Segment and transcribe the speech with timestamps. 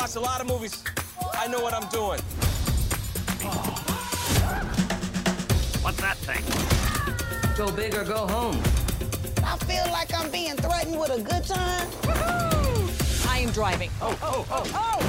[0.00, 0.82] I watch a lot of movies.
[1.34, 2.20] I know what I'm doing.
[5.82, 6.42] What's that thing?
[7.54, 8.56] Go big or go home.
[9.44, 11.86] I feel like I'm being threatened with a good time.
[13.28, 13.90] I am driving.
[14.00, 15.02] Oh, oh, oh, oh!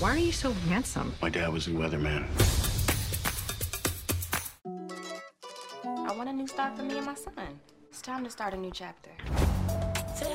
[0.00, 1.14] Why are you so handsome?
[1.22, 2.26] My dad was a weatherman.
[5.86, 7.58] I want a new start for me and my son.
[7.88, 9.12] It's time to start a new chapter.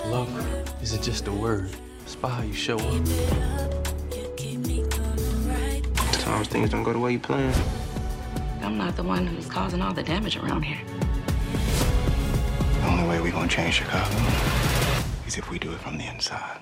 [0.08, 1.70] Love is it just a word.
[2.04, 3.08] It's by how you show up.
[6.14, 7.54] Sometimes things don't go the way you plan.
[8.62, 10.80] I'm not the one who's causing all the damage around here.
[12.82, 14.16] The only way we're gonna change Chicago
[15.28, 16.60] is if we do it from the inside.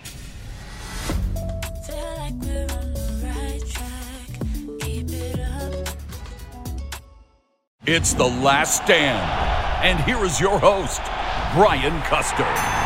[7.86, 9.20] It's the last stand.
[9.84, 11.02] And here is your host,
[11.54, 12.83] Brian Custer.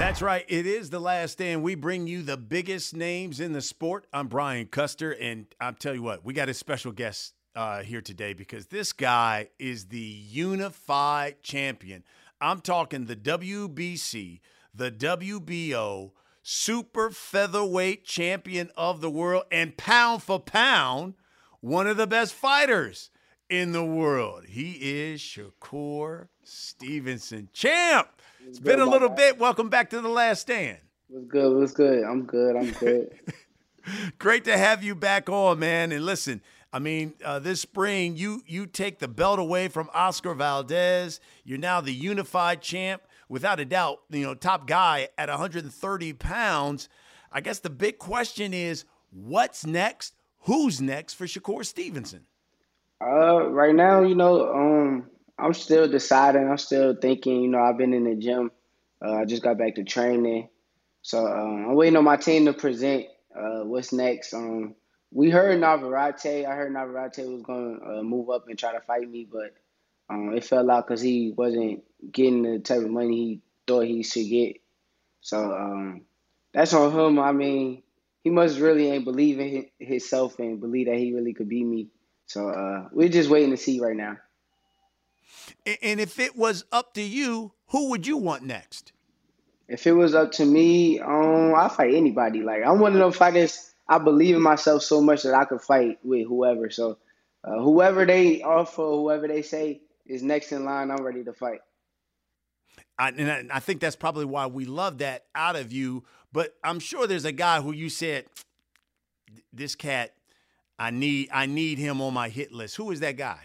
[0.00, 0.46] That's right.
[0.48, 1.62] It is the last stand.
[1.62, 4.06] We bring you the biggest names in the sport.
[4.14, 8.00] I'm Brian Custer, and I'll tell you what, we got a special guest uh, here
[8.00, 12.02] today because this guy is the unified champion.
[12.40, 14.40] I'm talking the WBC,
[14.74, 16.12] the WBO,
[16.42, 21.12] super featherweight champion of the world, and pound for pound,
[21.60, 23.10] one of the best fighters
[23.50, 24.46] in the world.
[24.48, 27.50] He is Shakur Stevenson.
[27.52, 28.08] Champ!
[28.46, 29.38] It's been a little bit.
[29.38, 30.78] Welcome back to the last stand.
[31.08, 31.56] What's good?
[31.56, 32.04] What's good?
[32.04, 32.56] I'm good.
[32.56, 33.10] I'm good.
[34.18, 35.92] Great to have you back on, man.
[35.92, 36.40] And listen,
[36.72, 41.20] I mean, uh, this spring you you take the belt away from Oscar Valdez.
[41.44, 44.00] You're now the unified champ, without a doubt.
[44.10, 46.88] You know, top guy at 130 pounds.
[47.32, 50.14] I guess the big question is, what's next?
[50.40, 52.26] Who's next for Shakur Stevenson?
[53.02, 56.48] Uh, right now, you know, um, I'm still deciding.
[56.48, 57.42] I'm still thinking.
[57.42, 58.50] You know, I've been in the gym.
[59.04, 60.48] Uh, I just got back to training,
[61.02, 64.34] so um, I'm waiting on my team to present uh, what's next.
[64.34, 64.74] Um,
[65.10, 66.46] we heard Navarrete.
[66.46, 69.54] I heard Navarrete was going to uh, move up and try to fight me, but
[70.10, 74.02] um, it fell out because he wasn't getting the type of money he thought he
[74.02, 74.56] should get.
[75.20, 76.02] So um,
[76.52, 77.18] that's on him.
[77.18, 77.82] I mean,
[78.22, 81.88] he must really ain't believe in himself and believe that he really could beat me.
[82.26, 84.18] So uh, we're just waiting to see right now.
[85.82, 88.92] And if it was up to you, who would you want next?
[89.68, 92.42] If it was up to me, um, I'll fight anybody.
[92.42, 93.72] Like I'm one of them fighters.
[93.88, 96.70] I believe in myself so much that I could fight with whoever.
[96.70, 96.98] So
[97.44, 101.60] uh, whoever they offer, whoever they say is next in line, I'm ready to fight.
[102.98, 106.04] I, and I, I think that's probably why we love that out of you.
[106.32, 108.26] But I'm sure there's a guy who you said,
[109.52, 110.14] "This cat
[110.80, 112.76] I need I need him on my hit list.
[112.76, 113.38] Who is that guy?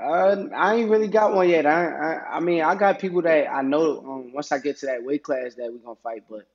[0.00, 1.66] Uh, I ain't really got one yet.
[1.66, 3.98] I, I, I mean, I got people that I know.
[3.98, 6.22] Um, once I get to that weight class, that we gonna fight.
[6.30, 6.46] But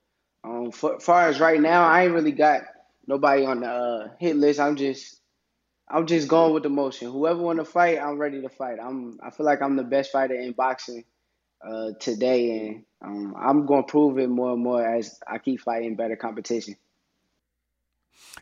[0.43, 2.61] um, for far as right now, I ain't really got
[3.05, 4.61] nobody on the uh, hit list.
[4.61, 5.19] I'm just,
[5.89, 7.11] I'm just going with the motion.
[7.11, 8.77] Whoever want to fight, I'm ready to fight.
[8.81, 11.03] I'm, I feel like I'm the best fighter in boxing
[11.67, 15.95] uh, today, and um, I'm gonna prove it more and more as I keep fighting
[15.97, 16.77] better competition.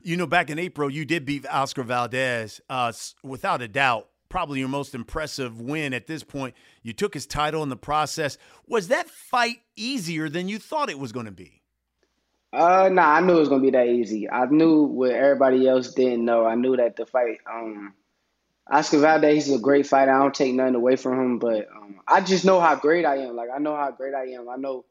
[0.03, 4.07] You know, back in April, you did beat Oscar Valdez, uh, without a doubt.
[4.31, 6.55] Probably your most impressive win at this point.
[6.83, 8.37] You took his title in the process.
[8.65, 11.61] Was that fight easier than you thought it was going to be?
[12.53, 14.29] Uh, nah, I knew it was gonna be that easy.
[14.29, 16.45] I knew what everybody else didn't know.
[16.45, 17.93] I knew that the fight, um,
[18.69, 20.11] Oscar Valdez, he's a great fighter.
[20.11, 23.19] I don't take nothing away from him, but um, I just know how great I
[23.19, 23.37] am.
[23.37, 24.49] Like I know how great I am.
[24.49, 24.83] I know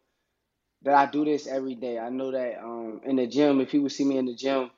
[0.83, 1.99] that I do this every day.
[1.99, 4.71] I know that um, in the gym, if people see me in the gym,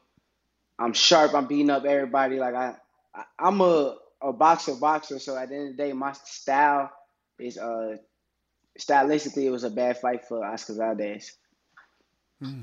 [0.77, 1.35] I'm sharp.
[1.35, 2.41] I'm beating up everybody.
[2.41, 2.75] Like I,
[3.15, 5.19] I I'm a a boxer boxer.
[5.19, 6.91] So at the end of the day, my style
[7.39, 7.97] is uh
[8.79, 11.37] stylistically it was a bad fight for Oscar Valdez.
[12.41, 12.63] Hmm.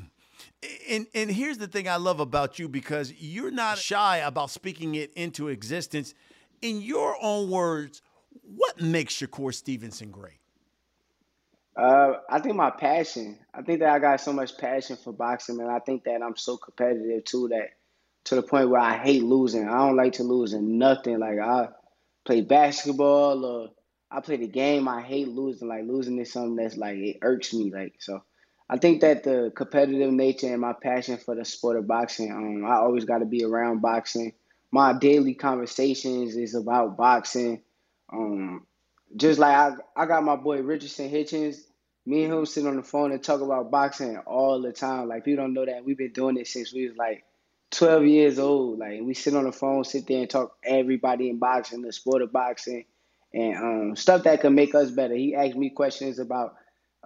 [0.90, 4.96] And and here's the thing I love about you because you're not shy about speaking
[4.96, 6.14] it into existence.
[6.62, 8.02] In your own words,
[8.44, 10.40] what makes Shakur Stevenson great?
[11.76, 13.40] Uh, I think my passion.
[13.54, 16.36] I think that I got so much passion for boxing, and I think that I'm
[16.36, 17.70] so competitive too that
[18.26, 19.68] to the point where I hate losing.
[19.68, 21.20] I don't like to lose in nothing.
[21.20, 21.70] Like I,
[22.30, 23.70] play basketball or
[24.12, 24.88] I play the game.
[24.88, 25.68] I hate losing.
[25.68, 27.72] Like losing is something that's like it irks me.
[27.72, 28.24] Like so,
[28.70, 32.66] I think that the competitive nature and my passion for the sport of boxing, um,
[32.70, 34.34] I always got to be around boxing.
[34.72, 37.64] My daily conversations is about boxing.
[38.14, 38.68] Um,
[39.16, 41.58] just like I, I got my boy Richardson Hitchens.
[42.06, 45.08] Me and him sit on the phone and talk about boxing all the time.
[45.08, 47.24] Like people don't know that we've been doing it since we was like
[47.72, 48.80] 12 years old.
[48.80, 52.22] Like we sit on the phone, sit there and talk everybody in boxing, the sport
[52.22, 52.86] of boxing,
[53.34, 55.16] and um, stuff that can make us better.
[55.16, 56.56] He asked me questions about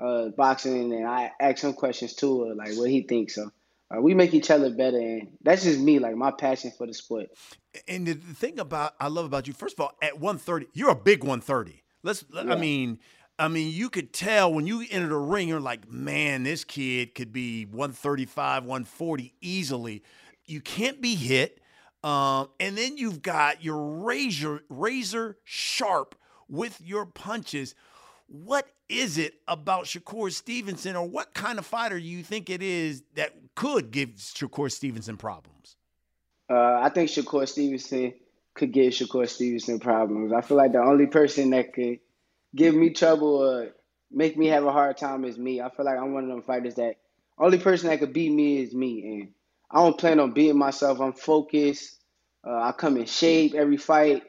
[0.01, 3.35] uh, boxing, and I ask him questions too, uh, like what he thinks.
[3.35, 3.51] So
[3.95, 6.93] uh, we make each other better, and that's just me, like my passion for the
[6.93, 7.27] sport.
[7.87, 10.95] And the thing about I love about you, first of all, at 130, you're a
[10.95, 11.83] big 130.
[12.03, 12.41] Let's, yeah.
[12.41, 12.99] I mean.
[13.39, 17.15] I mean, you could tell when you enter the ring, you're like, man, this kid
[17.15, 20.03] could be 135, 140 easily.
[20.45, 21.59] You can't be hit.
[22.03, 26.15] Um, and then you've got your razor, razor sharp
[26.49, 27.75] with your punches.
[28.27, 32.61] What is it about Shakur Stevenson, or what kind of fighter do you think it
[32.61, 35.77] is that could give Shakur Stevenson problems?
[36.49, 38.13] Uh, I think Shakur Stevenson
[38.53, 40.33] could give Shakur Stevenson problems.
[40.33, 41.99] I feel like the only person that could
[42.55, 43.69] give me trouble or
[44.11, 45.61] make me have a hard time is me.
[45.61, 46.97] I feel like I'm one of them fighters that
[47.37, 49.29] only person that could beat me is me, and
[49.73, 51.01] I don't plan on beating myself.
[51.01, 51.97] I'm focused.
[52.45, 54.23] Uh, I come in shape every fight.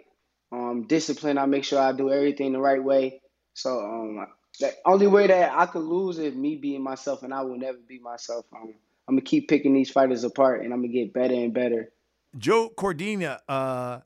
[0.51, 1.37] Um, discipline.
[1.37, 3.21] I make sure I do everything the right way.
[3.55, 4.27] So um,
[4.59, 7.79] the only way that I could lose is me being myself, and I will never
[7.87, 8.47] be myself.
[8.55, 8.75] Um,
[9.07, 11.93] I'm gonna keep picking these fighters apart, and I'm gonna get better and better.
[12.39, 14.01] Joe Cordina, uh,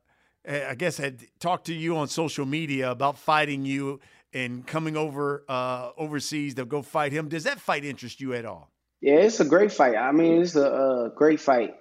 [0.49, 4.01] I guess had talked to you on social media about fighting you
[4.33, 7.29] and coming over uh, overseas to go fight him.
[7.29, 8.71] Does that fight interest you at all?
[9.01, 9.97] Yeah, it's a great fight.
[9.97, 11.77] I mean, it's a, a great fight.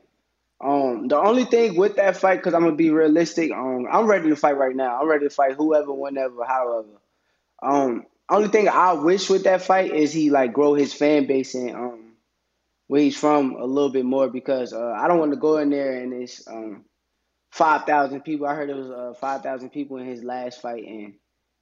[0.61, 4.29] Um, the only thing with that fight, because I'm gonna be realistic, um, I'm ready
[4.29, 4.99] to fight right now.
[5.01, 6.89] I'm ready to fight whoever, whenever, however.
[7.61, 11.55] Um, only thing I wish with that fight is he like grow his fan base
[11.55, 12.13] and um
[12.87, 15.69] where he's from a little bit more because uh, I don't want to go in
[15.69, 16.85] there and it's um
[17.51, 18.47] five thousand people.
[18.47, 21.15] I heard it was uh, five thousand people in his last fight, and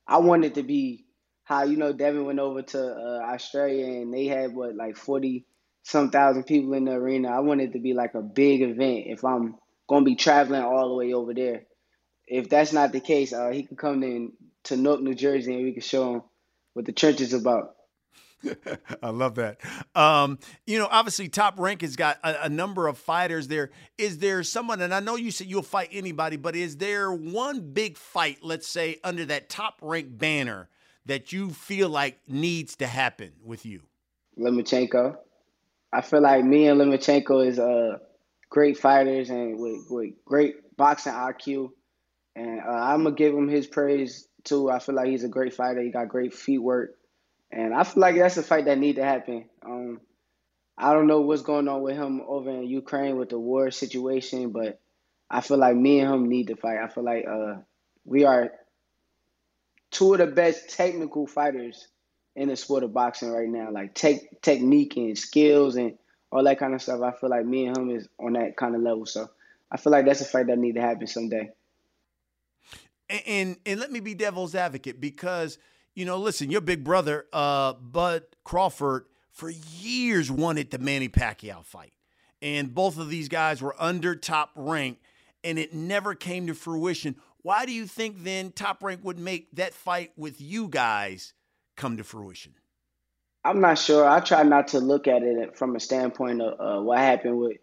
[0.07, 1.05] I wanted to be
[1.45, 5.45] how you know Devin went over to uh, Australia and they had what like forty
[5.83, 7.30] some thousand people in the arena.
[7.30, 9.56] I want it to be like a big event if I'm
[9.88, 11.63] gonna be traveling all the way over there.
[12.27, 14.33] If that's not the case, uh, he could come in
[14.63, 16.24] to Newark, New Jersey, and we could show him
[16.74, 17.75] what the church is about.
[19.03, 19.59] I love that.
[19.94, 23.69] Um, you know, obviously, Top Rank has got a, a, number of fighters there.
[23.97, 27.71] Is there someone, and I know you said you'll fight anybody, but is there one
[27.71, 30.69] big fight, let's say, under that Top Rank banner
[31.06, 33.81] that you feel like needs to happen with you?
[34.40, 35.18] Lomachenko.
[35.94, 38.00] I feel like me and Lomachenko is uh,
[38.50, 41.72] great fighters and with, with great boxing IQ.
[42.36, 44.69] And uh, I'm to give him his praise, too.
[44.69, 45.81] I feel like he's a great fighter.
[45.81, 46.96] He got great feet work
[47.56, 49.46] and I feel like that's a fight that need to happen.
[49.66, 50.02] Um,
[50.78, 54.50] I don't know what's going on with him over in Ukraine with the war situation,
[54.50, 54.80] but
[55.30, 56.80] I feel like me and him need to fight.
[56.84, 57.56] I feel like uh,
[58.04, 58.52] we are
[59.91, 61.87] two of the best technical fighters
[62.35, 63.71] in the sport of boxing right now.
[63.71, 65.97] Like tech, technique and skills and
[66.31, 67.01] all that kind of stuff.
[67.01, 69.05] I feel like me and him is on that kind of level.
[69.05, 69.29] So
[69.71, 71.51] I feel like that's a fight that need to happen someday.
[73.09, 75.57] And, and, and let me be devil's advocate because–
[75.95, 81.63] you know, listen, your big brother, uh, Bud Crawford, for years wanted the Manny Pacquiao
[81.63, 81.94] fight.
[82.42, 84.99] And both of these guys were under top rank,
[85.44, 87.15] and it never came to fruition.
[87.45, 91.35] Why do you think then top rank would make that fight with you guys
[91.78, 92.54] come to fruition?
[93.44, 94.09] I'm not sure.
[94.09, 97.57] I try not to look at it from a standpoint of uh, what happened with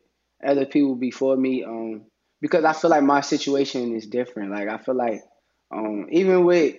[0.47, 2.05] other people before me, um,
[2.41, 4.53] because I feel like my situation is different.
[4.53, 5.25] Like I feel like
[5.73, 6.77] um, even with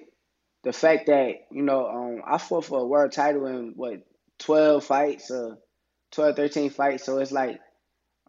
[0.63, 3.95] the fact that you know um, I fought for a world title in what
[4.39, 5.55] 12 fights, uh,
[6.13, 7.03] 12, 13 fights.
[7.03, 7.60] So it's like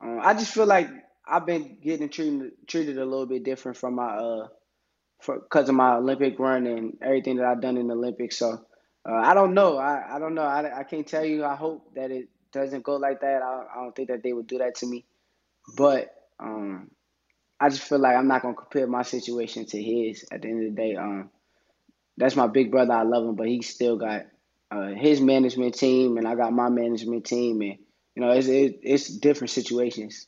[0.02, 0.88] um, I just feel like
[1.24, 4.48] I've been getting treated treated a little bit different from my uh,
[5.26, 8.36] because of my Olympic run and everything that I've done in the Olympics.
[8.38, 8.64] So
[9.08, 9.78] uh, I don't know.
[9.78, 10.42] I, I don't know.
[10.42, 11.44] I, I can't tell you.
[11.44, 13.42] I hope that it doesn't go like that.
[13.42, 15.04] I, I don't think that they would do that to me.
[15.76, 16.90] But um,
[17.60, 20.24] I just feel like I'm not gonna compare my situation to his.
[20.30, 21.30] At the end of the day, um,
[22.16, 22.92] that's my big brother.
[22.92, 24.26] I love him, but he still got
[24.70, 27.78] uh, his management team, and I got my management team, and
[28.14, 30.26] you know, it's it, it's different situations.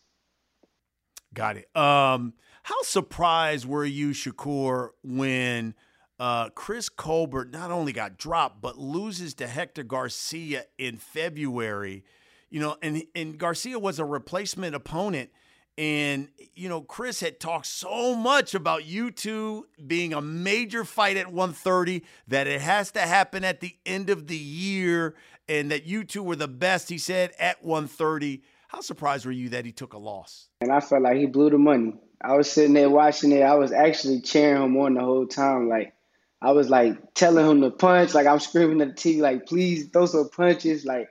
[1.36, 1.76] Got it.
[1.76, 5.74] Um, how surprised were you, Shakur, when
[6.18, 12.04] uh, Chris Colbert not only got dropped but loses to Hector Garcia in February?
[12.48, 15.30] You know, and and Garcia was a replacement opponent,
[15.78, 21.18] And, you know, Chris had talked so much about you two being a major fight
[21.18, 25.14] at 130, that it has to happen at the end of the year,
[25.48, 28.42] and that you two were the best, he said, at 130.
[28.76, 30.50] How surprised were you that he took a loss?
[30.60, 31.94] And I felt like he blew the money.
[32.20, 33.40] I was sitting there watching it.
[33.40, 35.66] I was actually cheering him on the whole time.
[35.66, 35.94] Like,
[36.42, 38.12] I was like telling him to punch.
[38.12, 40.84] Like, I'm screaming at the TV, like, please throw some punches.
[40.84, 41.08] Like,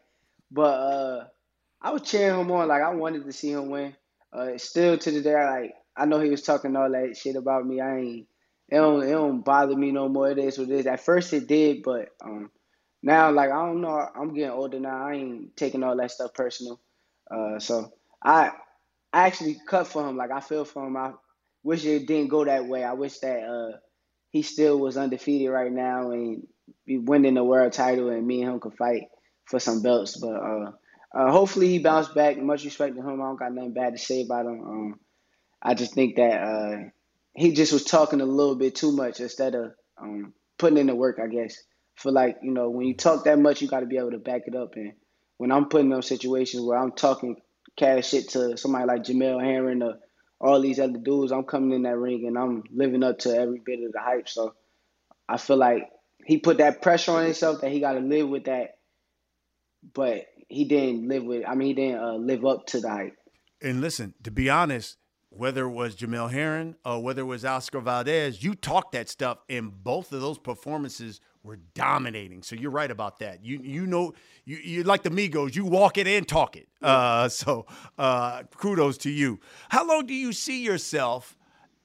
[0.51, 1.27] but uh,
[1.81, 2.67] I was cheering him on.
[2.67, 3.95] Like, I wanted to see him win.
[4.31, 7.65] Uh, still to the day, like I know he was talking all that shit about
[7.65, 7.81] me.
[7.81, 8.27] I ain't.
[8.69, 9.01] It don't.
[9.01, 10.29] It don't bother me no more.
[10.29, 10.85] It is what it is.
[10.85, 12.51] At first it did, but um,
[13.01, 14.07] now like I don't know.
[14.15, 15.07] I'm getting older now.
[15.07, 16.79] I ain't taking all that stuff personal.
[17.29, 17.91] Uh, so
[18.23, 18.51] I,
[19.13, 20.17] I actually cut for him.
[20.17, 20.97] Like I feel for him.
[20.97, 21.13] I
[21.63, 22.83] wish it didn't go that way.
[22.83, 23.77] I wish that uh,
[24.29, 26.47] he still was undefeated right now and
[26.85, 29.03] be winning the world title, and me and him could fight
[29.45, 30.17] for some belts.
[30.17, 30.71] But uh,
[31.15, 32.37] uh, hopefully he bounced back.
[32.37, 33.21] Much respect to him.
[33.21, 34.61] I don't got nothing bad to say about him.
[34.61, 34.99] Um,
[35.61, 36.77] I just think that uh,
[37.35, 40.95] he just was talking a little bit too much instead of um, putting in the
[40.95, 41.19] work.
[41.23, 41.55] I guess.
[41.97, 44.17] Feel like you know when you talk that much, you got to be able to
[44.19, 44.75] back it up.
[44.75, 44.93] And
[45.37, 47.37] when I'm putting those situations where I'm talking
[47.75, 49.99] cash shit to somebody like Jamel Herring or
[50.39, 53.61] all these other dudes, I'm coming in that ring and I'm living up to every
[53.65, 54.29] bit of the hype.
[54.29, 54.53] So
[55.27, 55.89] I feel like
[56.25, 58.77] he put that pressure on himself that he got to live with that.
[59.93, 61.43] But he didn't live with.
[61.47, 63.17] I mean, he didn't uh, live up to the hype.
[63.61, 64.97] And listen, to be honest,
[65.29, 69.39] whether it was Jamel Herring or whether it was Oscar Valdez, you talked that stuff,
[69.49, 72.43] and both of those performances were dominating.
[72.43, 73.45] So you're right about that.
[73.45, 76.67] You you know you you like the Migos, you walk it and talk it.
[76.81, 77.65] Uh, so
[77.97, 79.39] uh, kudos to you.
[79.69, 81.37] How long do you see yourself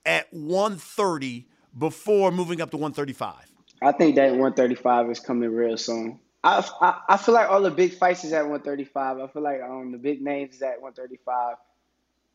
[0.07, 1.47] at 130
[1.79, 3.35] before moving up to 135?
[3.83, 6.19] I think that 135 is coming real soon.
[6.43, 9.19] I, I, I feel like all the big fights is at 135.
[9.19, 11.57] I feel like um the big names is at 135,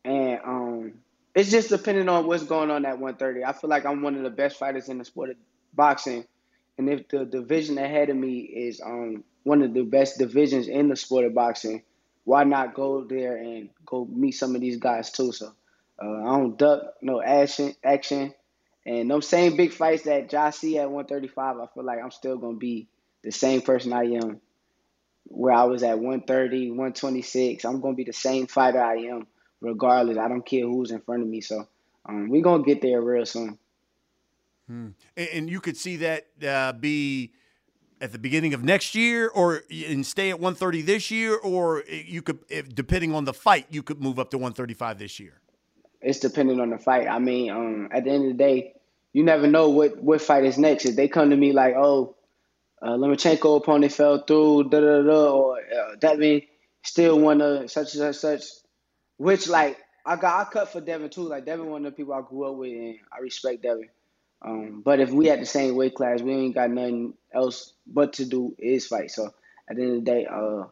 [0.04, 0.92] and um
[1.34, 3.44] it's just depending on what's going on at 130.
[3.44, 5.36] I feel like I'm one of the best fighters in the sport of
[5.74, 6.24] boxing,
[6.78, 10.88] and if the division ahead of me is um one of the best divisions in
[10.88, 11.82] the sport of boxing,
[12.24, 15.32] why not go there and go meet some of these guys too?
[15.32, 15.52] So
[16.02, 18.34] uh, I don't duck no action action,
[18.84, 21.56] and those same big fights that Josh see at 135.
[21.58, 22.88] I feel like I'm still gonna be
[23.22, 24.40] the same person I am
[25.28, 27.64] where I was at 130, 126.
[27.64, 29.26] I'm to be the same fighter I am
[29.60, 30.18] regardless.
[30.18, 31.40] I don't care who's in front of me.
[31.40, 31.66] So
[32.08, 33.58] um, we're to get there real soon.
[34.68, 34.88] Hmm.
[35.16, 37.32] And, you could see that uh, be
[38.00, 42.20] at the beginning of next year or and stay at 130 this year or you
[42.20, 45.40] could if, depending on the fight you could move up to 135 this year
[46.02, 48.74] it's depending on the fight i mean um, at the end of the day
[49.14, 52.16] you never know what what fight is next if they come to me like oh
[52.82, 56.42] uh, Lomachenko opponent fell through, da da da, or uh, Devin
[56.82, 58.44] still won a such and such, such.
[59.16, 61.22] Which like I got I cut for Devin too.
[61.22, 63.88] Like Devin one of the people I grew up with, and I respect Devin.
[64.42, 68.14] Um, but if we at the same weight class, we ain't got nothing else but
[68.14, 69.10] to do is fight.
[69.10, 69.32] So
[69.68, 70.64] at the end of the day, uh,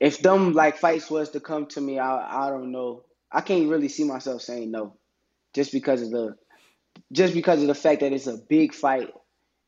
[0.00, 3.02] if them like fights was to come to me, I I don't know.
[3.30, 4.94] I can't really see myself saying no,
[5.52, 6.36] just because of the
[7.12, 9.12] just because of the fact that it's a big fight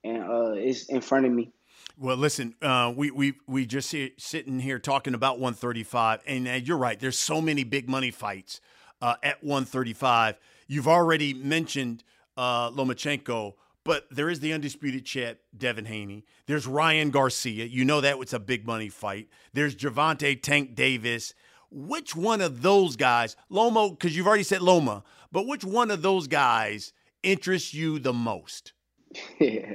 [0.04, 1.52] and uh, it's in front of me.
[1.98, 6.78] Well, listen, uh, we we we just sitting here talking about 135, and uh, you're
[6.78, 6.98] right.
[6.98, 8.60] There's so many big money fights
[9.02, 10.38] uh, at 135.
[10.66, 12.04] You've already mentioned
[12.40, 13.52] uh, Lomachenko,
[13.84, 16.24] but there is the undisputed champ, Devin Haney.
[16.46, 17.66] There's Ryan Garcia.
[17.66, 19.28] You know that was a big money fight.
[19.52, 21.34] There's Gervonta Tank Davis.
[21.70, 26.00] Which one of those guys, Lomo, Because you've already said Loma, but which one of
[26.00, 28.72] those guys interests you the most?
[29.38, 29.74] Yeah.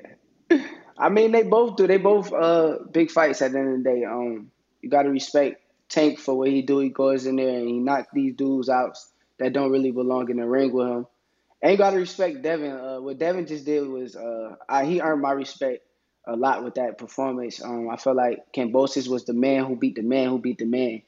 [0.98, 1.86] I mean, they both do.
[1.86, 4.04] They both uh big fights at the end of the day.
[4.06, 4.50] Um,
[4.82, 6.80] you got to respect Tank for what he do.
[6.80, 8.98] He goes in there and he knock these dudes out
[9.38, 11.06] that don't really belong in the ring with him.
[11.62, 12.72] And you got to respect Devin.
[12.72, 15.84] Uh, what Devin just did was uh, I, he earned my respect
[16.28, 17.64] a lot with that performance.
[17.64, 20.66] Um, I felt like Kambosos was the man who beat the man who beat the
[20.66, 21.02] man,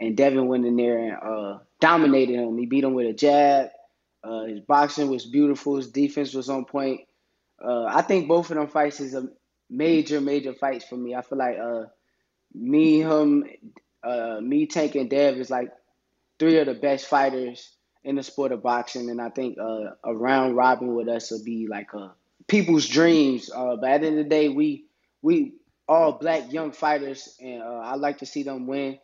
[0.00, 2.58] and Devin went in there and uh, dominated him.
[2.58, 3.70] He beat him with a jab.
[4.22, 5.76] Uh, his boxing was beautiful.
[5.76, 7.02] His defense was on point.
[7.62, 9.28] Uh, I think both of them fights is a
[9.70, 11.14] major, major fights for me.
[11.14, 11.84] I feel like uh,
[12.54, 13.44] me, him,
[14.02, 15.70] uh, me, Tank, and Dev is like
[16.38, 17.73] three of the best fighters
[18.04, 21.42] in the sport of boxing, and I think uh, a round robin with us will
[21.42, 22.12] be like a
[22.46, 23.50] people's dreams.
[23.54, 24.84] Uh, but at the end of the day, we
[25.22, 25.54] we
[25.88, 28.98] all black young fighters, and uh, I like to see them win.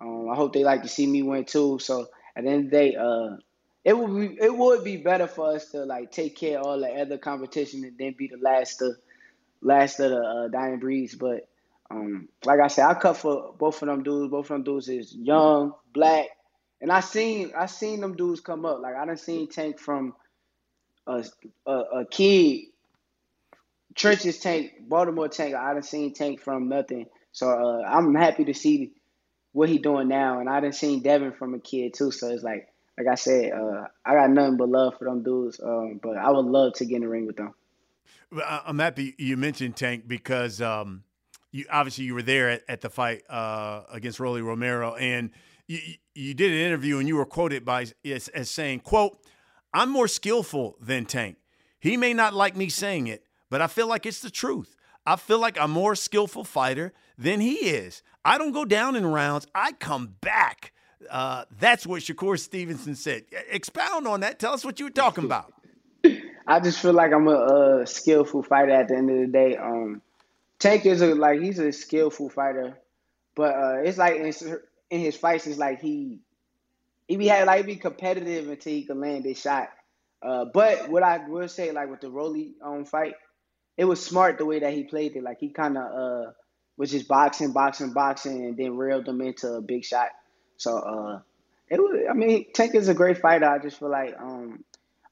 [0.00, 1.78] Um, I hope they like to see me win too.
[1.80, 3.36] So at the end of the day, uh,
[3.84, 6.80] it would be it would be better for us to like take care of all
[6.80, 8.96] the other competition and then be the last of
[9.60, 11.14] last of the uh, dying breeds.
[11.14, 11.48] But
[11.90, 14.30] um, like I said, I cut for both of them dudes.
[14.30, 16.26] Both of them dudes is young, black,
[16.80, 18.80] And I seen I seen them dudes come up.
[18.80, 20.14] Like I done seen Tank from
[21.06, 21.24] a
[21.66, 22.66] a, a kid,
[23.94, 25.54] trenches Tank, Baltimore Tank.
[25.54, 27.06] I done seen Tank from nothing.
[27.32, 28.92] So uh, I'm happy to see
[29.52, 30.40] what he doing now.
[30.40, 32.10] And I done seen Devin from a kid too.
[32.10, 35.60] So it's like like I said, uh, I got nothing but love for them dudes.
[35.62, 37.54] Um, but I would love to get in the ring with them.
[38.44, 41.04] I'm happy you mentioned Tank because um,
[41.50, 45.30] you obviously you were there at, at the fight uh, against Rolly Romero, and
[45.68, 45.78] you,
[46.14, 49.18] you did an interview and you were quoted by as, as saying, "quote
[49.72, 51.36] I'm more skillful than Tank.
[51.78, 54.74] He may not like me saying it, but I feel like it's the truth.
[55.06, 58.02] I feel like I'm more skillful fighter than he is.
[58.24, 59.46] I don't go down in rounds.
[59.54, 60.72] I come back."
[61.08, 63.24] Uh, that's what Shakur Stevenson said.
[63.50, 64.38] Expound on that.
[64.38, 65.52] Tell us what you were talking about.
[66.46, 69.56] I just feel like I'm a, a, skillful fighter at the end of the day.
[69.56, 70.00] Um,
[70.58, 72.78] Tank is a like he's a skillful fighter,
[73.34, 74.32] but uh, it's like in,
[74.90, 76.18] in, his fights, is like he
[77.06, 79.70] he be had like be competitive until he can land his shot.
[80.22, 83.14] Uh, but what I will say, like with the Rolly um fight,
[83.76, 85.22] it was smart the way that he played it.
[85.22, 86.30] Like he kind of uh
[86.76, 90.08] was just boxing, boxing, boxing, and then railed him into a big shot.
[90.56, 91.20] So uh,
[91.68, 92.06] it was.
[92.10, 93.46] I mean, Tank is a great fighter.
[93.46, 94.64] I just feel like um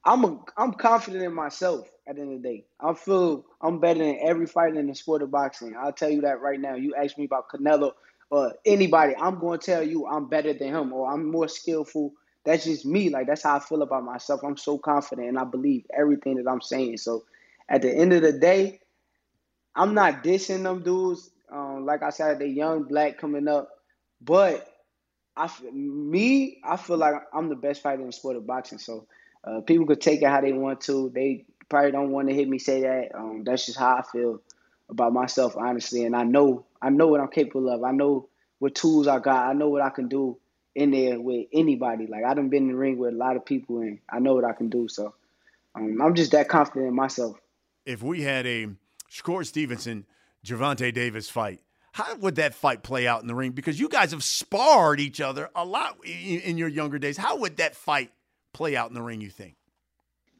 [0.05, 2.65] I'm a, I'm confident in myself at the end of the day.
[2.81, 5.75] I feel I'm better than every fighter in the sport of boxing.
[5.79, 6.77] I'll tell you that right now.
[6.77, 7.93] You ask me about Canelo
[8.31, 12.13] or anybody, I'm going to tell you I'm better than him or I'm more skillful.
[12.45, 13.11] That's just me.
[13.11, 14.41] Like that's how I feel about myself.
[14.45, 16.99] I'm so confident and I believe everything that I'm saying.
[16.99, 17.25] So
[17.69, 18.81] at the end of the day,
[19.75, 21.31] I'm not dissing them dudes.
[21.53, 23.69] Um, like I said, they young black coming up,
[24.21, 24.67] but
[25.37, 28.79] I me I feel like I'm the best fighter in the sport of boxing.
[28.79, 29.07] So
[29.45, 31.11] uh, people could take it how they want to.
[31.15, 33.15] They probably don't want to hear me say that.
[33.15, 34.41] Um, that's just how I feel
[34.89, 36.05] about myself, honestly.
[36.05, 37.83] And I know I know what I'm capable of.
[37.83, 38.29] I know
[38.59, 39.49] what tools I got.
[39.49, 40.39] I know what I can do
[40.75, 42.07] in there with anybody.
[42.07, 44.35] Like I done been in the ring with a lot of people, and I know
[44.35, 44.89] what I can do.
[44.89, 45.15] So
[45.75, 47.37] um, I'm just that confident in myself.
[47.85, 48.69] If we had a
[49.11, 50.07] Shakur Stevenson,
[50.45, 51.61] Gervonta Davis fight,
[51.93, 53.53] how would that fight play out in the ring?
[53.53, 57.17] Because you guys have sparred each other a lot in your younger days.
[57.17, 58.11] How would that fight
[58.53, 59.57] play out in the ring, you think?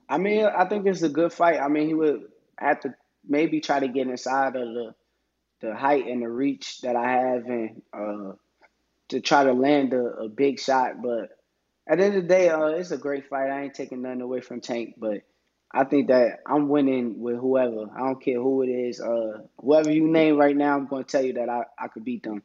[0.09, 1.59] I mean, I think it's a good fight.
[1.61, 2.25] I mean, he would
[2.59, 2.95] have to
[3.29, 4.95] maybe try to get inside of the
[5.61, 8.33] the height and the reach that I have and uh,
[9.09, 11.01] to try to land a, a, big shot.
[11.03, 11.31] But
[11.89, 13.51] at the end of the day, uh, it's a great fight.
[13.51, 15.23] I ain't taking nothing away from Tank, but
[15.73, 17.87] I think that I'm winning with whoever.
[17.95, 19.01] I don't care who it is.
[19.01, 22.05] Uh, whoever you name right now, I'm going to tell you that I, I could
[22.05, 22.43] beat them.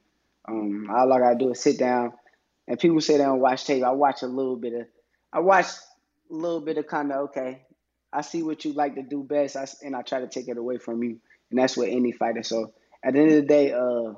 [0.48, 2.14] Um, all I got to do is sit down.
[2.68, 3.84] And people say they don't watch tape.
[3.84, 4.88] I watch a little bit of
[5.34, 7.64] I watch a little bit of kind of okay.
[8.14, 10.58] I see what you like to do best, I, and I try to take it
[10.58, 11.20] away from you,
[11.50, 12.44] and that's with any fighter.
[12.44, 14.14] So at the end of the day, uh,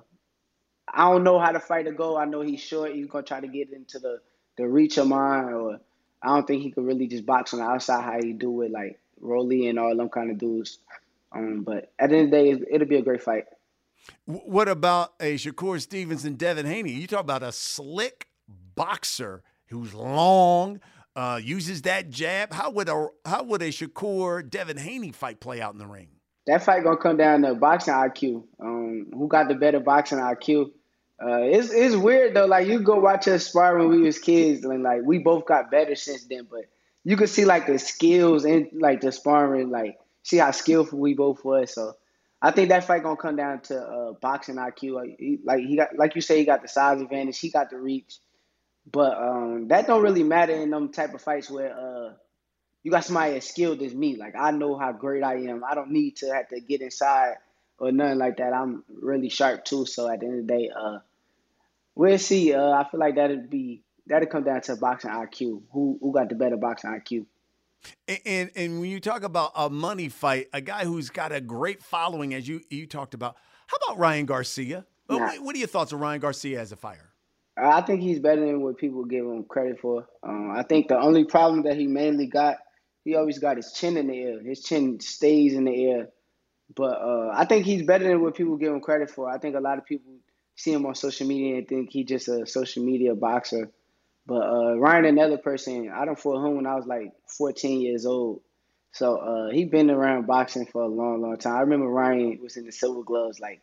[0.92, 2.18] I don't know how the fight to go.
[2.18, 2.94] I know he's short.
[2.94, 4.20] He's gonna try to get into the
[4.58, 5.80] the reach of mine, or
[6.22, 8.72] I don't think he could really just box on the outside how he do it
[8.72, 10.80] like Rolly and all them kind of dudes.
[11.32, 13.46] Um, but at the end of the day, it'll be a great fight.
[14.26, 16.92] What about a Shakur Stevenson, Devin Haney?
[16.92, 18.28] You talk about a slick
[18.76, 20.80] boxer who's long,
[21.16, 22.54] uh, uses that jab.
[22.54, 26.10] How would a how would a Shakur Devin Haney fight play out in the ring?
[26.48, 28.44] That fight gonna come down to boxing IQ.
[28.60, 30.72] Um, who got the better boxing IQ?
[31.22, 32.46] Uh, it's it's weird though.
[32.46, 35.72] Like you go watch us spar when we was kids, and like we both got
[35.72, 36.48] better since then.
[36.50, 36.66] But
[37.04, 41.14] you could see like the skills and like the sparring, like see how skillful we
[41.14, 41.74] both was.
[41.74, 41.94] So
[42.42, 44.94] I think that fight gonna come down to uh, boxing IQ.
[44.96, 47.40] Like he, like he got, like you say, he got the size advantage.
[47.40, 48.20] He got the reach.
[48.92, 52.14] But um, that don't really matter in them type of fights where uh,
[52.84, 54.16] you got somebody as skilled as me.
[54.16, 55.64] Like I know how great I am.
[55.64, 57.36] I don't need to have to get inside
[57.78, 58.54] or nothing like that.
[58.54, 59.86] I'm really sharp too.
[59.86, 61.00] So at the end of the day, uh,
[61.96, 62.54] we'll see.
[62.54, 65.64] Uh, I feel like that'd be that'd come down to boxing IQ.
[65.72, 67.26] Who who got the better boxing IQ?
[68.08, 71.42] And, and, and when you talk about a money fight, a guy who's got a
[71.42, 73.36] great following, as you you talked about,
[73.68, 74.86] how about Ryan Garcia?
[75.10, 75.20] Nah.
[75.20, 77.13] What, what are your thoughts on Ryan Garcia as a fighter?
[77.58, 80.08] I think he's better than what people give him credit for.
[80.24, 82.58] Um, I think the only problem that he mainly got,
[83.04, 84.40] he always got his chin in the air.
[84.42, 86.10] His chin stays in the air.
[86.76, 89.30] But uh, I think he's better than what people give him credit for.
[89.30, 90.14] I think a lot of people
[90.56, 93.72] see him on social media and think he's just a social media boxer.
[94.26, 98.06] But uh, Ryan, another person, I don't fought him when I was like 14 years
[98.06, 98.42] old.
[98.94, 101.58] So uh, he been around boxing for a long, long time.
[101.58, 103.62] I remember Ryan was in the Silver Gloves like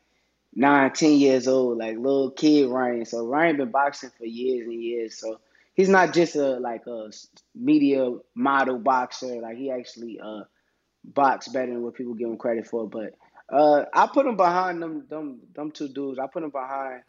[0.54, 3.04] nine, ten years old, like little kid Ryan.
[3.04, 5.18] So Ryan been boxing for years and years.
[5.18, 5.40] So
[5.74, 7.10] he's not just a like a
[7.54, 9.40] media model boxer.
[9.40, 10.42] Like he actually uh
[11.04, 12.88] box better than what people give him credit for.
[12.88, 13.14] But
[13.52, 16.18] uh I put him behind them them them two dudes.
[16.18, 17.02] I put him behind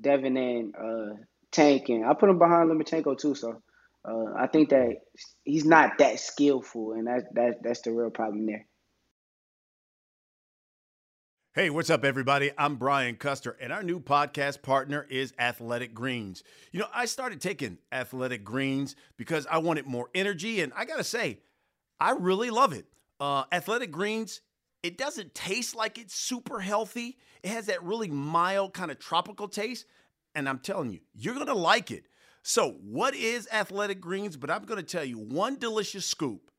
[0.00, 1.16] Devin and uh
[1.52, 3.34] Tank, and I put him behind Lomachenko too.
[3.34, 3.62] So
[4.04, 4.98] uh, I think that
[5.44, 8.66] he's not that skillful, and that that that's the real problem there.
[11.56, 12.50] Hey, what's up, everybody?
[12.58, 16.44] I'm Brian Custer, and our new podcast partner is Athletic Greens.
[16.70, 21.02] You know, I started taking Athletic Greens because I wanted more energy, and I gotta
[21.02, 21.38] say,
[21.98, 22.84] I really love it.
[23.18, 24.42] Uh, Athletic Greens,
[24.82, 27.16] it doesn't taste like it's super healthy.
[27.42, 29.86] It has that really mild kind of tropical taste,
[30.34, 32.04] and I'm telling you, you're gonna like it.
[32.42, 34.36] So, what is Athletic Greens?
[34.36, 36.50] But I'm gonna tell you one delicious scoop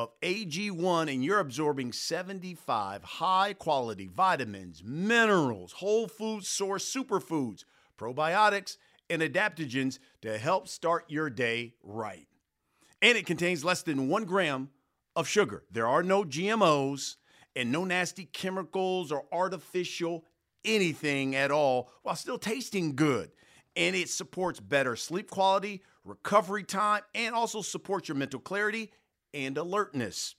[0.00, 7.64] of AG1 and you're absorbing 75 high quality vitamins, minerals, whole food source superfoods,
[7.98, 8.78] probiotics,
[9.10, 12.26] and adaptogens to help start your day right.
[13.02, 14.70] And it contains less than one gram
[15.14, 15.64] of sugar.
[15.70, 17.16] There are no GMOs
[17.54, 20.24] and no nasty chemicals or artificial
[20.64, 23.32] anything at all while still tasting good.
[23.76, 28.92] And it supports better sleep quality, recovery time, and also supports your mental clarity
[29.34, 30.34] and alertness.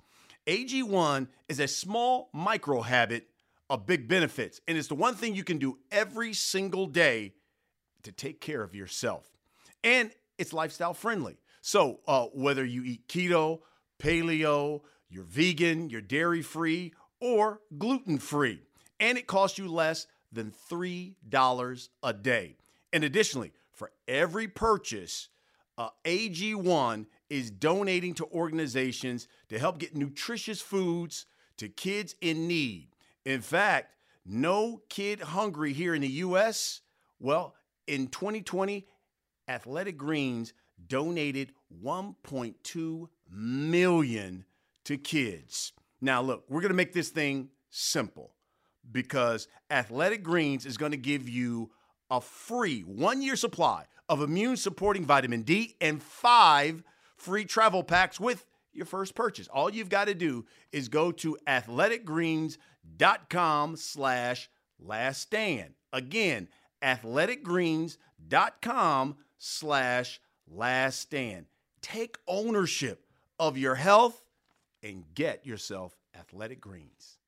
[0.48, 3.28] AG1 is a small micro habit
[3.70, 7.34] of big benefits, and it's the one thing you can do every single day
[8.04, 9.30] to take care of yourself.
[9.84, 11.38] And it's lifestyle friendly.
[11.62, 13.60] So, uh, whether you eat keto,
[14.00, 18.62] paleo, you're vegan, you're dairy free, or gluten free,
[19.00, 22.56] and it costs you less than $3 a day.
[22.92, 25.30] And additionally, for every purchase,
[25.78, 32.90] uh, AG1 is donating to organizations to help get nutritious foods to kids in need.
[33.24, 36.82] In fact, no kid hungry here in the US.
[37.22, 37.56] Well,
[37.88, 38.86] in 2020,
[39.48, 40.52] Athletic Greens
[40.88, 44.44] donated 1.2 million
[44.84, 45.72] to kids.
[46.02, 48.34] Now, look, we're going to make this thing simple
[48.92, 51.72] because Athletic Greens is going to give you
[52.10, 56.84] a free one year supply of immune supporting vitamin D and five
[57.22, 59.48] free travel packs with your first purchase.
[59.48, 65.76] All you've got to do is go to athleticgreens.com slash last stand.
[65.94, 66.48] Again,
[66.82, 71.46] athleticgreens.com slash last stand.
[71.82, 73.06] Take ownership
[73.40, 74.24] of your health
[74.82, 77.20] and get yourself athletic greens.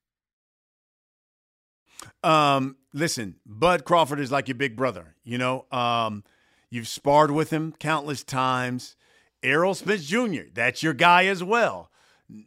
[2.22, 5.14] Um, listen, Bud Crawford is like your big brother.
[5.24, 6.24] You know, um,
[6.68, 8.96] you've sparred with him countless times.
[9.44, 11.90] Errol Spence Jr., that's your guy as well.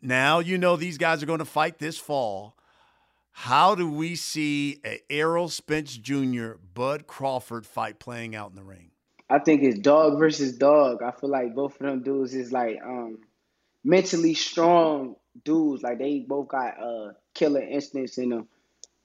[0.01, 2.57] Now you know these guys are going to fight this fall.
[3.31, 6.53] How do we see a Errol Spence Jr.
[6.73, 8.89] Bud Crawford fight playing out in the ring?
[9.29, 11.03] I think it's dog versus dog.
[11.03, 13.19] I feel like both of them dudes is like um,
[13.83, 15.83] mentally strong dudes.
[15.83, 18.47] Like they both got uh, killer instincts in them,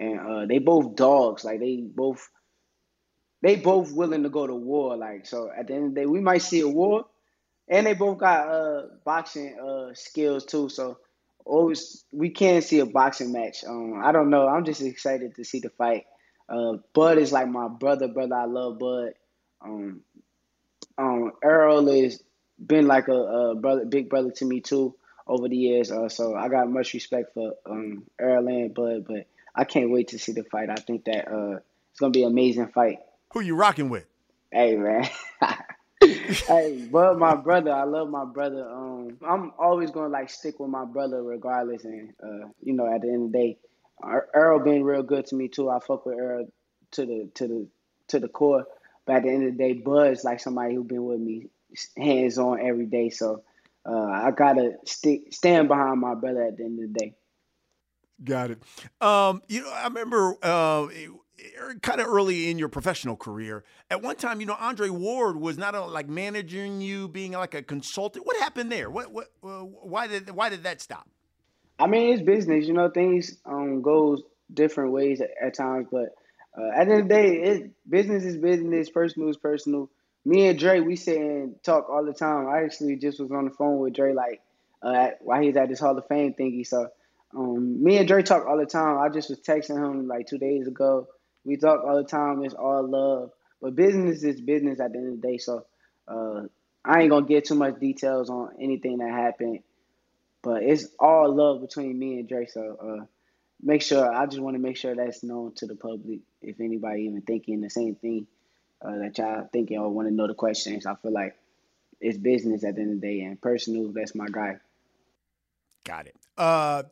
[0.00, 1.44] and uh, they both dogs.
[1.44, 2.31] Like they both
[3.42, 4.96] they both willing to go to war.
[4.96, 7.05] Like so, at the end of the day, we might see a war,
[7.68, 10.68] and they both got uh boxing uh skills too.
[10.68, 10.98] So
[11.44, 13.64] always we can see a boxing match.
[13.64, 14.48] Um, I don't know.
[14.48, 16.07] I'm just excited to see the fight.
[16.48, 18.35] Uh, Bud is like my brother, brother.
[18.35, 19.14] I love Bud.
[19.64, 20.03] Um,
[20.98, 22.22] um, Earl is
[22.64, 24.94] been like a, a, brother, big brother to me too
[25.27, 25.90] over the years.
[25.90, 30.09] Uh, so I got much respect for um Earl and Bud, but I can't wait
[30.09, 30.70] to see the fight.
[30.70, 31.59] I think that uh
[31.90, 32.98] it's gonna be an amazing fight.
[33.33, 34.07] Who you rocking with?
[34.51, 35.09] Hey man.
[36.12, 38.68] hey, but my brother, I love my brother.
[38.68, 43.03] Um, I'm always gonna like stick with my brother regardless, and uh, you know, at
[43.03, 43.59] the end of the day,
[44.35, 45.70] Earl been real good to me too.
[45.70, 46.46] I fuck with Earl
[46.92, 47.68] to the to the
[48.09, 48.64] to the core,
[49.07, 51.48] but at the end of the day, Bud's like somebody who been with me
[51.96, 53.11] hands on every day.
[53.11, 53.42] So
[53.87, 57.14] uh, I gotta stick stand behind my brother at the end of the day.
[58.22, 58.62] Got it.
[59.01, 60.87] Um, you know, I remember uh,
[61.81, 63.64] kind of early in your professional career.
[63.90, 67.62] At one time, you know, Andre Ward was not like managing you, being like a
[67.62, 68.27] consultant.
[68.27, 68.90] What happened there?
[68.90, 71.09] What what uh, why did why did that stop?
[71.79, 72.66] I mean, it's business.
[72.66, 73.83] You know, things um
[74.53, 76.14] different ways at, at times, but
[76.59, 79.90] uh, at the end of the day, it, business is business, personal is personal.
[80.25, 82.47] Me and Dre, we sit and talk all the time.
[82.49, 84.40] I actually just was on the phone with Dre like
[84.83, 86.66] uh, while he's at this Hall of Fame thingy.
[86.66, 86.88] So
[87.35, 88.99] um, me and Dre talk all the time.
[88.99, 91.09] I just was texting him like two days ago
[91.44, 92.44] we talk all the time.
[92.44, 95.38] It's all love, but business is business at the end of the day.
[95.38, 95.66] So
[96.09, 96.42] uh,
[96.85, 99.61] I ain't gonna get too much details on anything that happened,
[100.42, 102.46] but it's all love between me and Dre.
[102.46, 103.05] So uh,
[103.62, 106.20] make sure I just want to make sure that's known to the public.
[106.40, 108.26] If anybody even thinking the same thing
[108.81, 111.37] uh, that y'all thinking or want to know the questions, I feel like
[112.00, 113.92] it's business at the end of the day and personal.
[113.92, 114.57] That's my guy.
[115.85, 116.16] Got it.
[116.37, 116.85] Uh,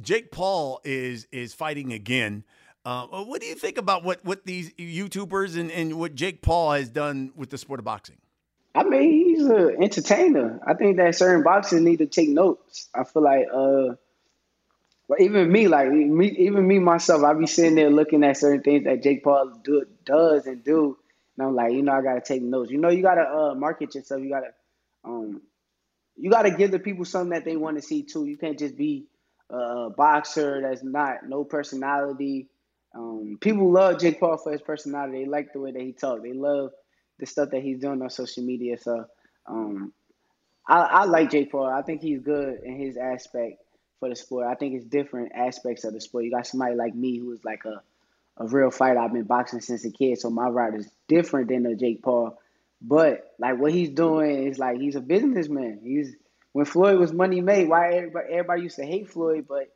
[0.00, 2.44] Jake Paul is is fighting again.
[2.84, 6.72] Uh, what do you think about what, what these YouTubers and, and what Jake Paul
[6.72, 8.16] has done with the sport of boxing?
[8.74, 10.60] I mean, he's an entertainer.
[10.66, 12.88] I think that certain boxers need to take notes.
[12.94, 13.94] I feel like, uh,
[15.06, 18.62] well, even me, like me, even me myself, I be sitting there looking at certain
[18.62, 20.98] things that Jake Paul do, does and do,
[21.36, 22.70] and I'm like, you know, I gotta take notes.
[22.70, 24.22] You know, you gotta uh, market yourself.
[24.22, 24.52] You gotta,
[25.04, 25.42] um,
[26.16, 28.26] you gotta give the people something that they want to see too.
[28.26, 29.06] You can't just be
[29.50, 32.48] a boxer that's not no personality.
[32.94, 35.24] Um, people love Jake Paul for his personality.
[35.24, 36.22] They like the way that he talk.
[36.22, 36.70] They love
[37.18, 38.78] the stuff that he's doing on social media.
[38.78, 39.06] So
[39.46, 39.92] um,
[40.68, 41.66] I, I like Jake Paul.
[41.66, 43.62] I think he's good in his aspect
[44.00, 44.46] for the sport.
[44.46, 46.24] I think it's different aspects of the sport.
[46.24, 47.82] You got somebody like me who is like a,
[48.38, 48.98] a real fighter.
[48.98, 52.38] I've been boxing since a kid, so my ride is different than the Jake Paul.
[52.80, 55.80] But like what he's doing is like he's a businessman.
[55.82, 56.14] He's
[56.52, 57.68] when Floyd was money made.
[57.68, 59.73] Why everybody, everybody used to hate Floyd, but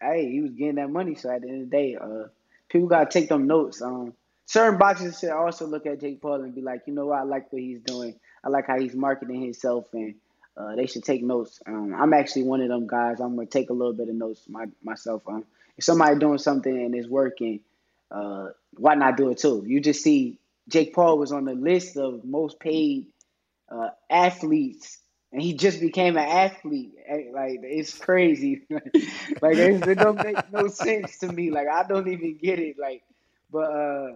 [0.00, 1.14] hey, he was getting that money.
[1.14, 2.28] So at the end of the day, uh,
[2.68, 3.82] people gotta take them notes.
[3.82, 4.14] Um,
[4.46, 7.22] certain boxers should also look at Jake Paul and be like, you know what, I
[7.22, 8.18] like what he's doing.
[8.42, 10.14] I like how he's marketing himself, and
[10.56, 11.60] uh, they should take notes.
[11.66, 13.20] Um, I'm actually one of them guys.
[13.20, 15.22] I'm gonna take a little bit of notes my, myself.
[15.28, 15.44] Um,
[15.76, 17.60] if somebody doing something and it's working,
[18.10, 19.64] uh, why not do it too?
[19.66, 23.06] You just see Jake Paul was on the list of most paid
[23.68, 24.98] uh, athletes,
[25.32, 26.92] and he just became an athlete.
[27.32, 28.62] Like it's crazy.
[28.70, 31.50] like it don't make no sense to me.
[31.50, 32.76] Like I don't even get it.
[32.78, 33.02] Like,
[33.50, 34.08] but uh,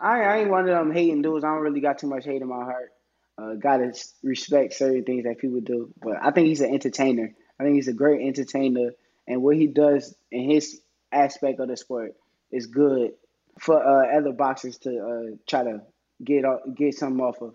[0.00, 1.44] I, I ain't one of them hating dudes.
[1.44, 2.92] I don't really got too much hate in my heart.
[3.36, 5.92] Uh, gotta respect certain things that people do.
[6.02, 7.34] But I think he's an entertainer.
[7.60, 8.92] I think he's a great entertainer,
[9.26, 10.80] and what he does in his
[11.12, 12.14] aspect of the sport
[12.50, 13.12] is good
[13.60, 15.82] for uh, other boxers to uh, try to
[16.24, 17.54] get get some off of.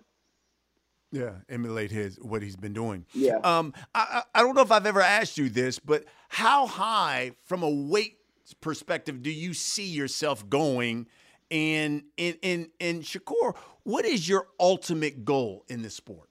[1.14, 3.06] Yeah, emulate his what he's been doing.
[3.14, 3.36] Yeah.
[3.44, 7.62] Um, I I don't know if I've ever asked you this, but how high from
[7.62, 8.18] a weight
[8.60, 11.06] perspective do you see yourself going?
[11.52, 16.28] And in in in Shakur, what is your ultimate goal in this sport?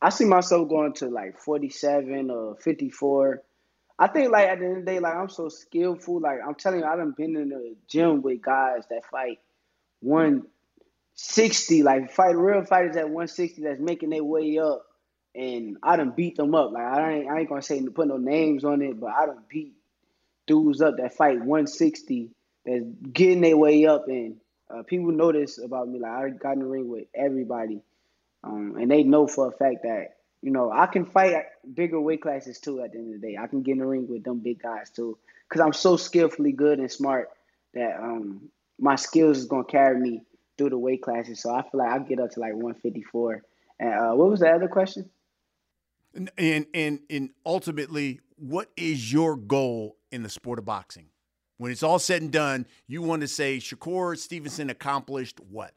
[0.00, 3.42] I see myself going to like 47 or 54.
[3.98, 6.20] I think like at the end of the day, like I'm so skillful.
[6.20, 9.40] Like I'm telling you, I done been in the gym with guys that fight
[11.20, 14.86] 160, like fight real fighters at 160 that's making their way up.
[15.34, 16.72] And I done beat them up.
[16.72, 19.44] Like I ain't, I ain't gonna say put no names on it, but I done
[19.48, 19.74] beat
[20.46, 22.30] dudes up that fight 160
[22.64, 24.36] that's getting their way up and
[24.70, 25.98] uh, people this about me.
[25.98, 27.82] Like I got in the ring with everybody,
[28.42, 32.22] um, and they know for a fact that you know I can fight bigger weight
[32.22, 32.82] classes too.
[32.82, 34.62] At the end of the day, I can get in the ring with them big
[34.62, 37.30] guys too, because I'm so skillfully good and smart
[37.74, 40.22] that um, my skills is gonna carry me
[40.60, 41.40] through the weight classes.
[41.40, 43.42] So I feel like I get up to like 154.
[43.80, 45.08] And uh, what was the other question?
[46.14, 51.06] And, and and and ultimately, what is your goal in the sport of boxing?
[51.60, 55.72] when it's all said and done, you want to say Shakur Stevenson accomplished what?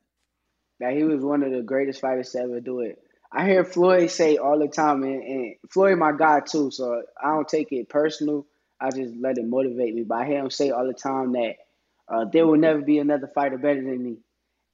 [0.80, 3.04] That he was one of the greatest fighters to ever do it.
[3.30, 7.32] I hear Floyd say all the time, and, and Floyd my guy too, so I
[7.32, 8.46] don't take it personal.
[8.80, 10.04] I just let it motivate me.
[10.04, 11.56] But I hear him say all the time that
[12.08, 14.20] uh, there will never be another fighter better than me.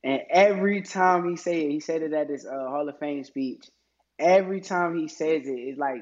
[0.03, 3.23] And every time he say it, he said it at his uh, Hall of Fame
[3.23, 3.65] speech.
[4.17, 6.01] Every time he says it, it's like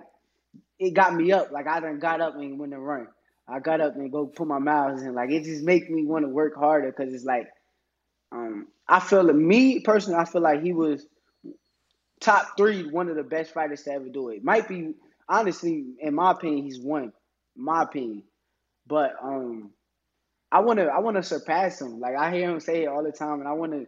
[0.80, 1.52] it got me up.
[1.52, 3.08] Like I done got up and went to run.
[3.48, 5.14] I got up and go put my miles in.
[5.16, 7.48] Like it just makes me want to work harder because it's like,
[8.32, 11.06] um, I feel that me personally, I feel like he was
[12.20, 14.44] top three, one of the best fighters to ever do it.
[14.44, 14.94] Might be
[15.30, 17.14] honestly, in my opinion, he's one.
[17.56, 18.24] My opinion,
[18.86, 19.72] but um,
[20.52, 22.00] I want to I want to surpass him.
[22.00, 23.86] Like I hear him say it all the time, and I want to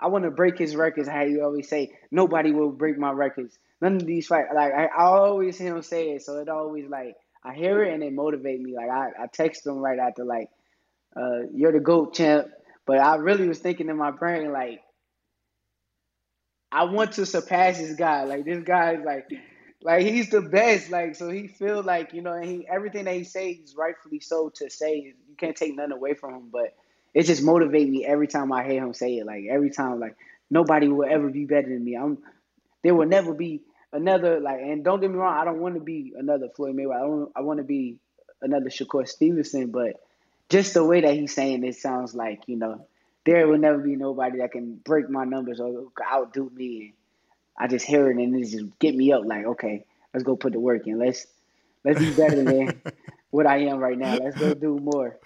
[0.00, 1.08] I want to break his records.
[1.08, 3.58] How you always say, nobody will break my records.
[3.80, 6.88] None of these fight like I, I always hear him say it, so it always
[6.88, 8.74] like I hear it and it motivate me.
[8.74, 10.50] Like I, I text them right after like,
[11.16, 12.48] uh, you're the GOAT champ.
[12.86, 14.80] But I really was thinking in my brain, like,
[16.72, 18.24] I want to surpass this guy.
[18.24, 19.28] Like this guy is like
[19.86, 20.90] like he's the best.
[20.90, 24.18] Like so he feel like, you know, and he everything that he says he's rightfully
[24.18, 25.14] so to say.
[25.28, 26.48] You can't take nothing away from him.
[26.52, 26.74] But
[27.14, 29.26] it just motivate me every time I hear him say it.
[29.26, 30.16] Like every time like
[30.50, 31.96] nobody will ever be better than me.
[31.96, 32.18] I'm
[32.82, 33.60] there will never be
[33.92, 36.96] another like, and don't get me wrong, I don't want to be another Floyd Mayweather.
[36.96, 37.32] I don't.
[37.36, 37.98] I want to be
[38.42, 40.02] another Shakur Stevenson, but
[40.48, 42.88] just the way that he's saying it sounds like you know
[43.24, 46.94] there will never be nobody that can break my numbers or outdo me.
[47.58, 49.24] I just hear it and it just get me up.
[49.24, 50.98] Like, okay, let's go put the work in.
[50.98, 51.26] Let's
[51.84, 52.82] let's be better than
[53.30, 54.16] what I am right now.
[54.16, 55.18] Let's go do more.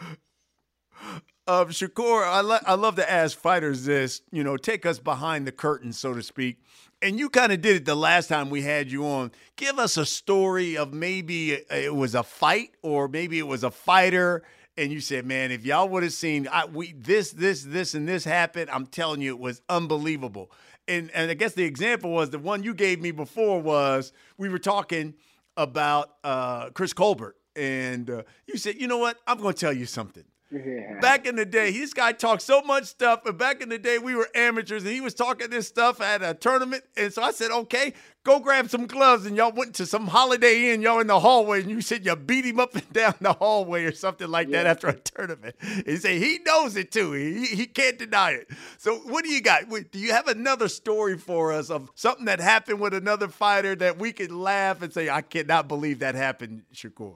[1.46, 5.48] Um, Shakur, I, lo- I love to ask fighters this, you know, take us behind
[5.48, 6.58] the curtain, so to speak
[7.02, 9.32] and you kind of did it the last time we had you on.
[9.56, 13.70] Give us a story of maybe it was a fight or maybe it was a
[13.70, 14.42] fighter
[14.76, 18.08] and you said, "Man, if y'all would have seen I, we this, this, this, and
[18.08, 20.50] this happened, I'm telling you, it was unbelievable."
[20.88, 24.48] And and I guess the example was the one you gave me before was we
[24.48, 25.14] were talking
[25.56, 29.18] about uh, Chris Colbert, and uh, you said, "You know what?
[29.26, 30.98] I'm going to tell you something." Yeah.
[31.00, 33.98] Back in the day, this guy talked so much stuff, but back in the day,
[33.98, 36.82] we were amateurs, and he was talking this stuff at a tournament.
[36.96, 39.26] And so I said, okay, go grab some gloves.
[39.26, 42.16] And y'all went to some Holiday Inn, y'all in the hallway, and you said you
[42.16, 44.64] beat him up and down the hallway or something like yeah.
[44.64, 45.54] that after a tournament.
[45.86, 47.12] He said he knows it too.
[47.12, 48.48] He, he can't deny it.
[48.78, 49.68] So what do you got?
[49.68, 53.98] Do you have another story for us of something that happened with another fighter that
[53.98, 57.14] we could laugh and say, I cannot believe that happened, Shakur?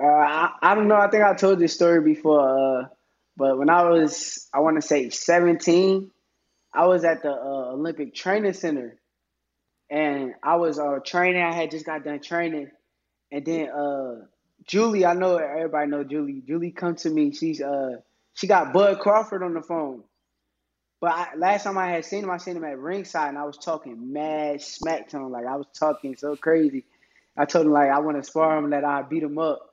[0.00, 0.96] Uh, I, I don't know.
[0.96, 2.82] I think I told this story before.
[2.82, 2.88] Uh,
[3.36, 6.10] but when I was, I want to say 17,
[6.72, 8.98] I was at the uh, Olympic Training Center,
[9.90, 11.42] and I was uh, training.
[11.42, 12.70] I had just got done training,
[13.32, 14.26] and then uh,
[14.66, 16.42] Julie, I know everybody know Julie.
[16.46, 17.32] Julie come to me.
[17.32, 17.96] She's uh,
[18.34, 20.04] she got Bud Crawford on the phone.
[21.00, 23.44] But I, last time I had seen him, I seen him at ringside, and I
[23.44, 25.30] was talking mad smack to him.
[25.30, 26.84] Like I was talking so crazy.
[27.36, 29.67] I told him like I want to spar him, that I beat him up.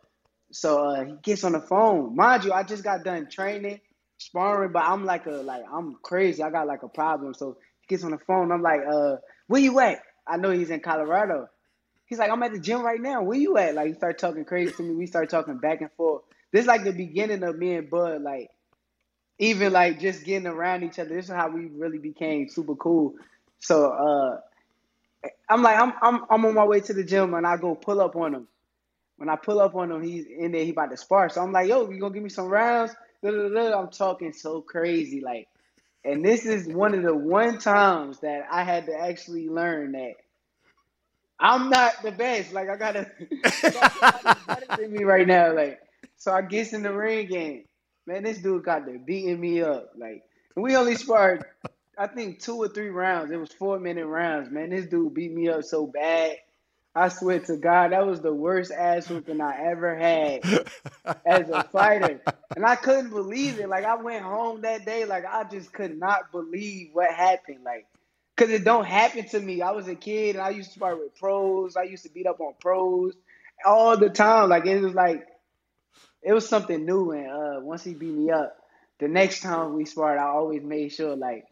[0.55, 2.15] So uh, he gets on the phone.
[2.15, 3.81] Mind you, I just got done training,
[4.17, 6.41] sparring, but I'm like a like I'm crazy.
[6.41, 7.33] I got like a problem.
[7.33, 8.53] So he gets on the phone.
[8.53, 9.99] I'm like, uh, where you at?
[10.25, 11.47] I know he's in Colorado.
[12.05, 13.21] He's like, I'm at the gym right now.
[13.21, 13.75] Where you at?
[13.75, 14.95] Like he started talking crazy to me.
[14.95, 16.21] We started talking back and forth.
[16.53, 18.49] This is like the beginning of me and Bud, like
[19.39, 21.13] even like just getting around each other.
[21.13, 23.15] This is how we really became super cool.
[23.59, 24.39] So uh
[25.49, 27.99] I'm like, I'm I'm I'm on my way to the gym and I go pull
[27.99, 28.47] up on him
[29.17, 31.29] when I pull up on him, he's in there, he about to spar.
[31.29, 32.93] So I'm like, yo, you gonna give me some rounds?
[33.23, 35.47] I'm talking so crazy, like,
[36.03, 40.15] and this is one of the one times that I had to actually learn that
[41.39, 42.53] I'm not the best.
[42.53, 43.11] Like I gotta
[44.47, 45.53] better than me right now.
[45.53, 45.79] Like,
[46.17, 47.63] so I get in the ring and
[48.05, 49.91] man, this dude got to beating me up.
[49.97, 50.23] Like,
[50.55, 51.45] we only sparred,
[51.97, 53.31] I think two or three rounds.
[53.31, 54.51] It was four minute rounds.
[54.51, 56.37] Man, this dude beat me up so bad.
[56.95, 60.45] I swear to God, that was the worst ass whooping I ever had
[61.25, 62.21] as a fighter.
[62.55, 63.67] And I couldn't believe it.
[63.67, 67.63] Like I went home that day, like I just could not believe what happened.
[67.65, 67.85] Like,
[68.37, 69.61] cause it don't happen to me.
[69.61, 71.75] I was a kid and I used to fight with pros.
[71.75, 73.13] I used to beat up on pros
[73.65, 74.49] all the time.
[74.49, 75.27] Like it was like
[76.23, 77.11] it was something new.
[77.11, 78.55] And uh, once he beat me up,
[78.99, 81.45] the next time we sparred, I always made sure like,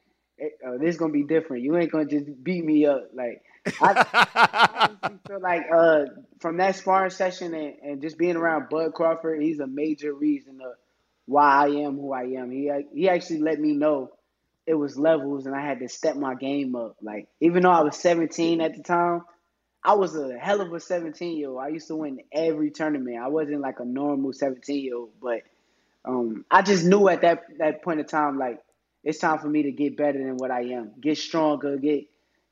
[0.66, 1.64] oh, this is gonna be different.
[1.64, 3.10] You ain't gonna just beat me up.
[3.14, 3.42] Like
[3.82, 6.06] I, I feel like uh,
[6.40, 10.60] from that sparring session and, and just being around Bud Crawford, he's a major reason
[10.62, 10.74] of
[11.26, 12.52] why I am who I am.
[12.52, 14.12] He he actually let me know
[14.66, 16.96] it was levels and I had to step my game up.
[17.02, 19.22] Like even though I was 17 at the time,
[19.84, 21.60] I was a hell of a 17 year old.
[21.60, 23.18] I used to win every tournament.
[23.22, 25.42] I wasn't like a normal 17 year old, but
[26.06, 28.60] um, I just knew at that that point in time like
[29.04, 32.06] it's time for me to get better than what I am, get stronger, get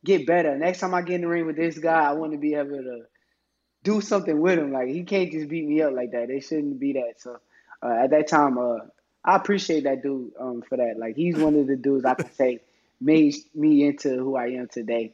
[0.04, 0.58] get better.
[0.58, 2.78] Next time I get in the ring with this guy, I want to be able
[2.78, 3.04] to
[3.84, 4.72] do something with him.
[4.72, 6.30] Like he can't just beat me up like that.
[6.30, 7.16] It shouldn't be that.
[7.18, 7.38] So
[7.82, 8.80] uh, at that time, uh,
[9.24, 10.96] I appreciate that dude um, for that.
[10.98, 12.60] Like he's one of the dudes I can say
[13.00, 15.14] made me into who I am today.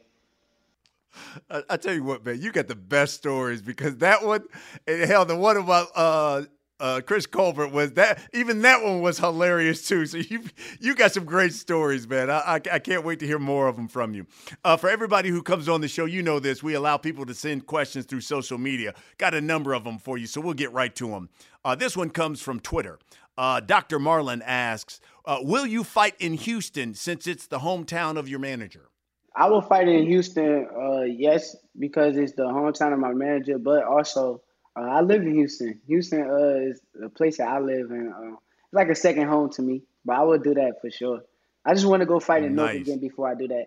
[1.50, 4.44] I, I, tell you what, man, you got the best stories because that one,
[4.86, 6.42] and hell, the one about uh,
[6.80, 10.06] uh, Chris Colbert was that even that one was hilarious too.
[10.06, 10.44] So you
[10.80, 12.30] you got some great stories, man.
[12.30, 14.26] I, I, I can't wait to hear more of them from you.
[14.64, 16.62] Uh, for everybody who comes on the show, you know this.
[16.62, 18.94] We allow people to send questions through social media.
[19.18, 21.28] Got a number of them for you, so we'll get right to them.
[21.64, 22.98] Uh, this one comes from Twitter.
[23.36, 23.98] Uh, Dr.
[23.98, 28.90] Marlin asks, uh, "Will you fight in Houston since it's the hometown of your manager?"
[29.34, 30.66] I will fight in Houston.
[30.76, 34.42] Uh, yes, because it's the hometown of my manager, but also
[34.78, 35.80] uh, I live in Houston.
[35.86, 38.12] Houston uh, is the place that I live in.
[38.12, 41.22] Uh, it's like a second home to me, but I would do that for sure.
[41.64, 42.74] I just want to go fight in nice.
[42.74, 43.66] North again before I do that.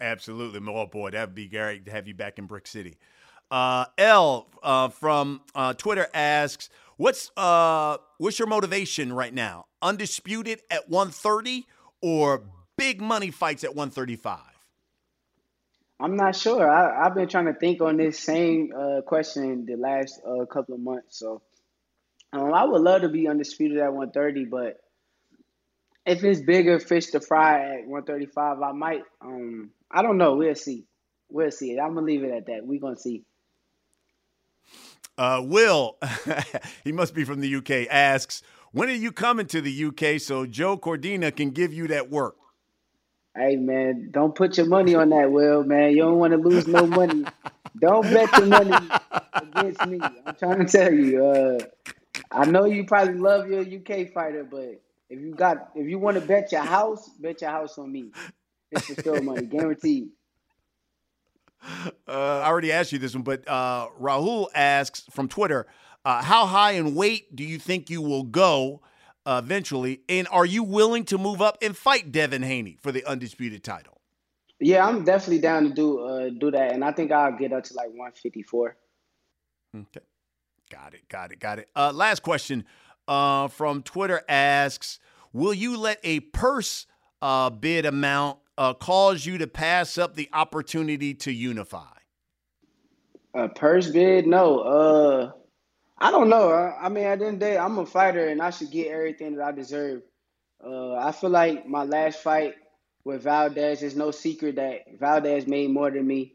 [0.00, 0.60] Absolutely.
[0.68, 2.98] Oh, boy, that would be great to have you back in Brick City.
[3.50, 9.66] Uh, L uh, from uh, Twitter asks, "What's uh, what's your motivation right now?
[9.82, 11.66] Undisputed at 130
[12.00, 12.44] or
[12.76, 14.40] big money fights at 135?"
[16.02, 16.68] I'm not sure.
[16.68, 20.74] I, have been trying to think on this same uh, question the last uh, couple
[20.74, 21.16] of months.
[21.16, 21.42] So
[22.32, 24.78] um, I would love to be undisputed at 130, but
[26.04, 29.02] if it's bigger fish to fry at 135, I might.
[29.20, 30.34] Um, I don't know.
[30.34, 30.86] We'll see.
[31.30, 31.78] We'll see.
[31.78, 32.66] I'm gonna leave it at that.
[32.66, 33.22] We're gonna see.
[35.16, 35.98] Uh, Will,
[36.84, 38.42] he must be from the UK, asks,
[38.72, 42.34] when are you coming to the UK so Joe Cordina can give you that work?
[43.34, 45.64] Hey man, don't put your money on that, Will.
[45.64, 47.24] Man, you don't want to lose no money.
[47.78, 48.76] don't bet your money
[49.34, 50.00] against me.
[50.26, 51.24] I'm trying to tell you.
[51.24, 51.58] Uh,
[52.30, 56.20] I know you probably love your UK fighter, but if you got if you want
[56.20, 58.10] to bet your house, bet your house on me.
[58.70, 60.08] It's for sure money, guaranteed.
[62.08, 65.66] Uh, I already asked you this one, but uh, Rahul asks from Twitter,
[66.04, 68.82] uh, how high in weight do you think you will go
[69.24, 73.04] uh, eventually, and are you willing to move up and fight Devin Haney for the
[73.04, 74.00] undisputed title?
[74.60, 77.64] Yeah, I'm definitely down to do uh, do that, and I think I'll get up
[77.64, 78.76] to like 154.
[79.74, 80.00] Okay,
[80.70, 81.68] got it, got it, got it.
[81.74, 82.64] Uh, last question
[83.08, 84.98] uh, from Twitter asks,
[85.32, 86.86] will you let a purse
[87.20, 91.86] uh, bid amount uh, cause you to pass up the opportunity to unify?
[93.34, 94.26] A purse bid?
[94.26, 94.58] No.
[94.60, 95.32] Uh,
[96.02, 96.50] I don't know.
[96.50, 98.72] I, I mean, at the end of the day, I'm a fighter, and I should
[98.72, 100.02] get everything that I deserve.
[100.64, 102.56] Uh, I feel like my last fight
[103.04, 106.34] with Valdez, it's no secret that Valdez made more than me.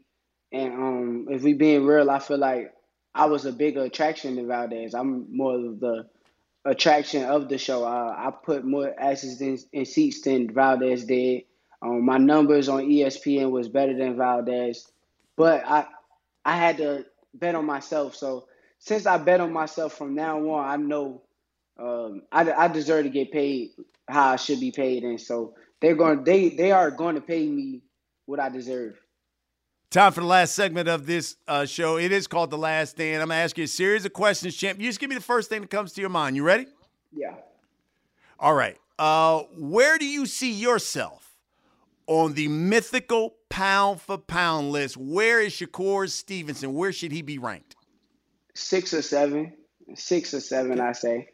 [0.52, 2.72] And um, if we being real, I feel like
[3.14, 4.94] I was a bigger attraction than Valdez.
[4.94, 6.06] I'm more of the
[6.64, 7.84] attraction of the show.
[7.84, 11.42] Uh, I put more asses in, in seats than Valdez did.
[11.82, 14.90] Um, my numbers on ESPN was better than Valdez,
[15.36, 15.86] but I
[16.42, 17.04] I had to
[17.34, 18.16] bet on myself.
[18.16, 18.46] So
[18.78, 21.22] since I bet on myself from now on, I know
[21.78, 23.70] um, I, I deserve to get paid
[24.08, 27.46] how I should be paid, and so they're going they they are going to pay
[27.46, 27.82] me
[28.26, 28.98] what I deserve.
[29.90, 31.96] Time for the last segment of this uh, show.
[31.96, 33.22] It is called The Last Stand.
[33.22, 34.78] I'm going to ask you a series of questions, champ.
[34.78, 36.36] You just give me the first thing that comes to your mind.
[36.36, 36.66] You ready?
[37.10, 37.36] Yeah.
[38.38, 38.76] All right.
[38.98, 41.34] Uh, where do you see yourself
[42.06, 44.98] on the mythical pound for pound list?
[44.98, 46.74] Where is Shakur Stevenson?
[46.74, 47.76] Where should he be ranked?
[48.58, 49.52] Six or seven.
[49.94, 51.28] Six or seven, I say.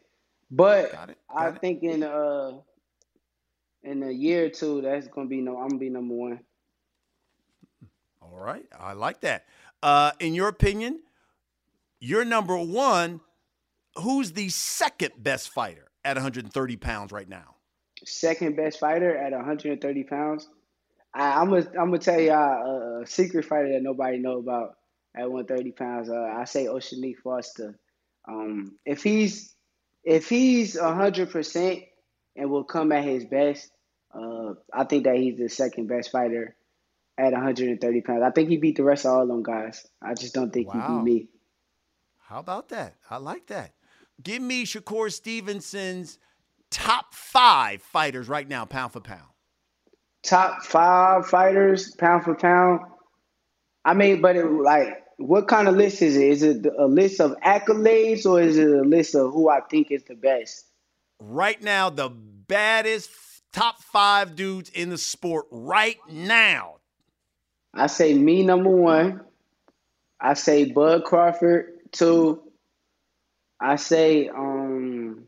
[0.51, 1.17] But Got it.
[1.29, 1.61] I Got it.
[1.61, 2.51] think in uh
[3.83, 5.57] in a year or two, that's gonna be no.
[5.57, 6.39] I'm gonna be number one.
[8.21, 8.65] All right.
[8.77, 9.45] I like that.
[9.83, 11.01] Uh, in your opinion,
[11.99, 13.21] you're number one.
[13.97, 17.55] Who's the second best fighter at 130 pounds right now?
[18.05, 20.49] Second best fighter at 130 pounds.
[21.13, 24.75] I, I'm gonna I'm gonna tell y'all a, a secret fighter that nobody know about
[25.15, 26.09] at 130 pounds.
[26.09, 27.77] Uh, I say O'Shaquie Foster.
[28.27, 29.55] Um, if he's
[30.03, 31.83] if he's 100 percent
[32.35, 33.71] and will come at his best,
[34.13, 36.55] uh, I think that he's the second best fighter
[37.17, 38.23] at 130 pounds.
[38.23, 39.85] I think he beat the rest of all them guys.
[40.01, 40.81] I just don't think Wow.
[40.81, 41.29] he beat me.
[42.27, 42.95] How about that?
[43.09, 43.73] I like that.
[44.21, 46.17] Give me Shakur Stevenson's
[46.71, 49.29] top five fighters right now, pound for pound.
[50.23, 52.81] Top five fighters, pound for pound.
[53.85, 56.23] I mean, but it, like, what kind of list is it?
[56.23, 59.91] Is it a list of accolades or is it a list of who I think
[59.91, 60.65] is the best?
[61.19, 63.09] Right now, the baddest
[63.53, 66.75] top five dudes in the sport right now.
[67.73, 69.21] I say me number one.
[70.19, 72.41] I say Bud Crawford two.
[73.59, 75.25] I say um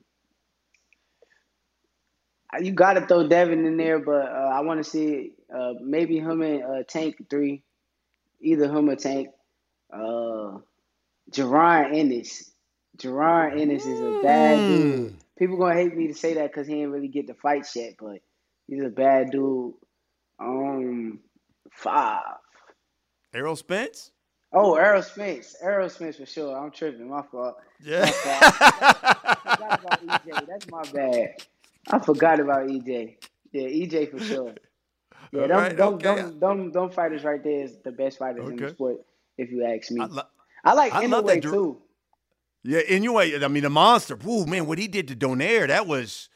[2.60, 6.18] you got to throw Devin in there, but uh, I want to see uh, maybe
[6.18, 7.64] him and uh, Tank three,
[8.42, 9.30] either him or Tank.
[9.92, 10.60] Uh,
[11.32, 12.52] Jaron Ennis.
[12.98, 15.16] Jaron Ennis is a bad dude.
[15.38, 17.94] People gonna hate me to say that because he didn't really get the fights yet,
[18.00, 18.20] but
[18.68, 19.74] he's a bad dude.
[20.40, 21.20] Um,
[21.72, 22.22] five.
[23.34, 24.12] Errol Spence?
[24.52, 25.56] Oh, Errol Spence.
[25.62, 26.58] Errol Spence for sure.
[26.58, 27.10] I'm tripping.
[27.10, 27.58] My fault.
[27.84, 28.06] Yeah.
[28.06, 28.54] My fault.
[29.24, 30.48] I forgot about EJ.
[30.48, 31.36] That's my bad.
[31.90, 33.18] I forgot about EJ.
[33.52, 34.54] Yeah, EJ for sure.
[35.32, 36.16] Yeah, All them, right, them, okay.
[36.16, 38.98] them, them, them fighters right there is the best fighters in the sport,
[39.38, 40.02] if you ask me.
[40.02, 40.24] I, lo-
[40.64, 41.82] I like I love that Jer- too.
[42.64, 44.18] yeah, anyway, I mean, the monster.
[44.28, 46.30] Ooh, man, what he did to Donaire, that was,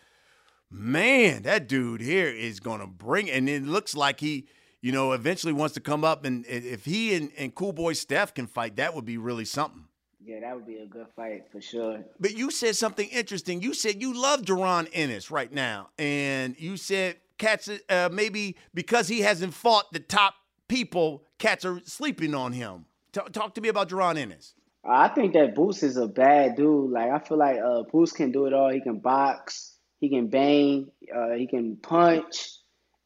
[0.70, 4.48] man, that dude here is going to bring, and it looks like he,
[4.82, 6.24] you know, eventually wants to come up.
[6.26, 9.86] And if he and, and Cool Boy Steph can fight, that would be really something.
[10.24, 12.06] Yeah, that would be a good fight for sure.
[12.20, 13.62] But you said something interesting.
[13.64, 19.08] You said you love Duran Ennis right now, and you said cats uh, maybe because
[19.08, 20.36] he hasn't fought the top
[20.68, 22.86] people, cats are sleeping on him.
[23.14, 24.54] Ta- talk to me about Duran Ennis.
[24.84, 26.92] I think that Boots is a bad dude.
[26.92, 28.70] Like I feel like uh, Boots can do it all.
[28.70, 32.58] He can box, he can bang, uh, he can punch.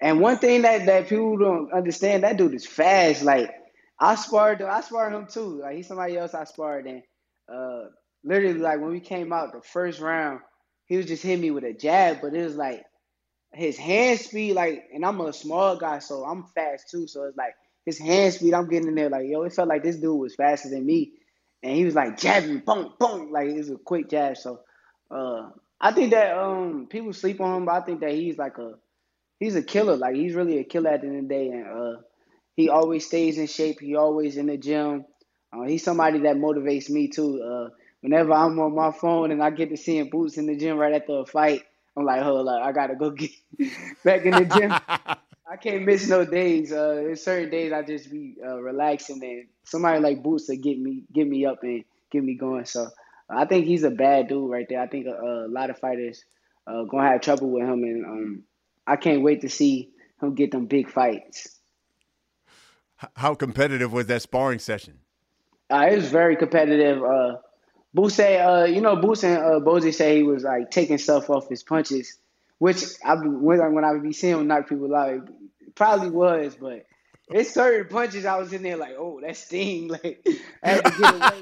[0.01, 3.23] And one thing that, that people don't understand, that dude is fast.
[3.23, 3.51] Like
[3.99, 5.61] I sparred, I sparred him too.
[5.61, 7.01] Like he's somebody else I sparred, and
[7.51, 7.89] uh,
[8.23, 10.39] literally like when we came out the first round,
[10.85, 12.83] he was just hitting me with a jab, but it was like
[13.53, 17.07] his hand speed, like, and I'm a small guy, so I'm fast too.
[17.07, 19.83] So it's like his hand speed, I'm getting in there, like, yo, it felt like
[19.83, 21.13] this dude was faster than me.
[21.63, 24.37] And he was like jabbing, boom, boom, like it was a quick jab.
[24.37, 24.61] So
[25.11, 25.49] uh
[25.81, 28.75] I think that um people sleep on him, but I think that he's like a
[29.39, 29.97] he's a killer.
[29.97, 31.47] Like he's really a killer at the end of the day.
[31.49, 32.01] And uh
[32.55, 35.05] he always stays in shape, he always in the gym.
[35.53, 37.41] Uh, he's somebody that motivates me too.
[37.43, 37.69] Uh
[38.01, 40.93] whenever I'm on my phone and I get to seeing Boots in the gym right
[40.95, 41.63] after a fight,
[41.97, 43.31] I'm like, hold up, I gotta go get
[44.03, 44.79] back in the gym.
[45.47, 46.71] I can't miss no days.
[46.71, 50.79] Uh, there's certain days I just be uh, relaxing, and somebody like Boots to get
[50.79, 52.65] me get me up and get me going.
[52.65, 52.87] So
[53.29, 54.81] I think he's a bad dude right there.
[54.81, 56.23] I think a, a lot of fighters
[56.65, 58.43] uh, gonna have trouble with him, and um,
[58.87, 59.91] I can't wait to see
[60.21, 61.59] him get them big fights.
[63.15, 64.99] How competitive was that sparring session?
[65.69, 67.03] Uh, it was very competitive.
[67.03, 67.37] Uh,
[67.93, 71.29] Boots say, uh, you know, Boots and uh, Bozy say he was like taking stuff
[71.29, 72.17] off his punches,
[72.59, 76.55] which I when, when I would be seeing him knock people out, it probably was,
[76.55, 76.85] but
[77.29, 79.89] it's certain punches I was in there like, oh, that sting.
[80.03, 80.27] Like
[80.63, 81.39] I had to get away.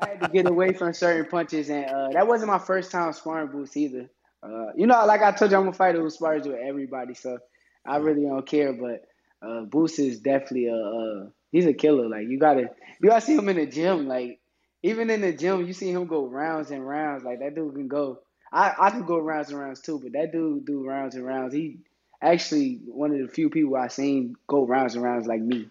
[0.00, 3.12] I had to get away from certain punches, and uh, that wasn't my first time
[3.12, 4.10] sparring Boots either.
[4.42, 7.38] Uh, you know, like I told you, I'm a fighter who spars with everybody, so
[7.86, 8.72] I really don't care.
[8.72, 9.04] But
[9.46, 12.08] uh, Boots is definitely a uh, he's a killer.
[12.08, 12.70] Like you gotta
[13.00, 14.06] you gotta see him in the gym.
[14.06, 14.40] Like
[14.82, 17.24] even in the gym, you see him go rounds and rounds.
[17.24, 18.20] Like that dude can go.
[18.54, 21.52] I I can go rounds and rounds too, but that dude do rounds and rounds.
[21.52, 21.78] He
[22.22, 25.68] actually one of the few people I seen go rounds and rounds like me.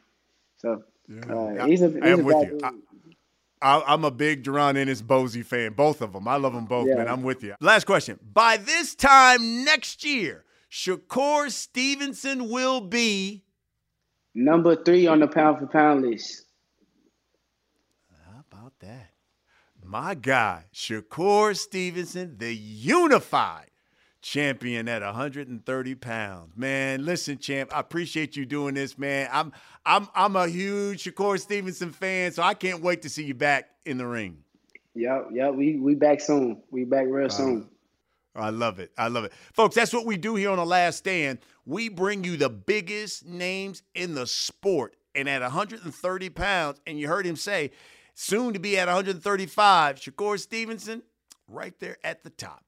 [0.57, 0.83] So
[1.29, 2.49] uh, he's a, he's I am a with you.
[2.51, 2.63] dude.
[2.63, 2.71] I,
[3.61, 5.71] I, I'm a big Duran Ennis Bozy fan.
[5.73, 6.27] Both of them.
[6.27, 6.95] I love them both, Yeah.
[6.95, 7.07] man.
[7.07, 7.55] I'm with you.
[7.61, 8.19] Last question.
[8.33, 13.43] By this time next year, Shakur Stevenson will be.
[14.35, 16.43] Number three on the pound for pound list.
[18.25, 19.11] How about that?
[19.93, 23.69] My guy, Shakur Stevenson, the unified
[24.23, 26.57] champion at 130 pounds.
[26.57, 29.29] Man, listen, champ, I appreciate you doing this, man.
[29.31, 29.53] I'm
[29.85, 33.69] I'm I'm a huge Shakur Stevenson fan, so I can't wait to see you back
[33.85, 34.39] in the ring.
[34.95, 35.53] Yep, yep.
[35.53, 36.63] We we back soon.
[36.71, 37.69] We back real uh, soon.
[38.35, 38.91] I love it.
[38.97, 39.33] I love it.
[39.53, 41.37] Folks, that's what we do here on The Last Stand.
[41.67, 44.95] We bring you the biggest names in the sport.
[45.13, 47.69] And at 130 pounds, and you heard him say,
[48.13, 51.03] soon to be at 135, Shakur Stevenson,
[51.47, 52.63] right there at the top.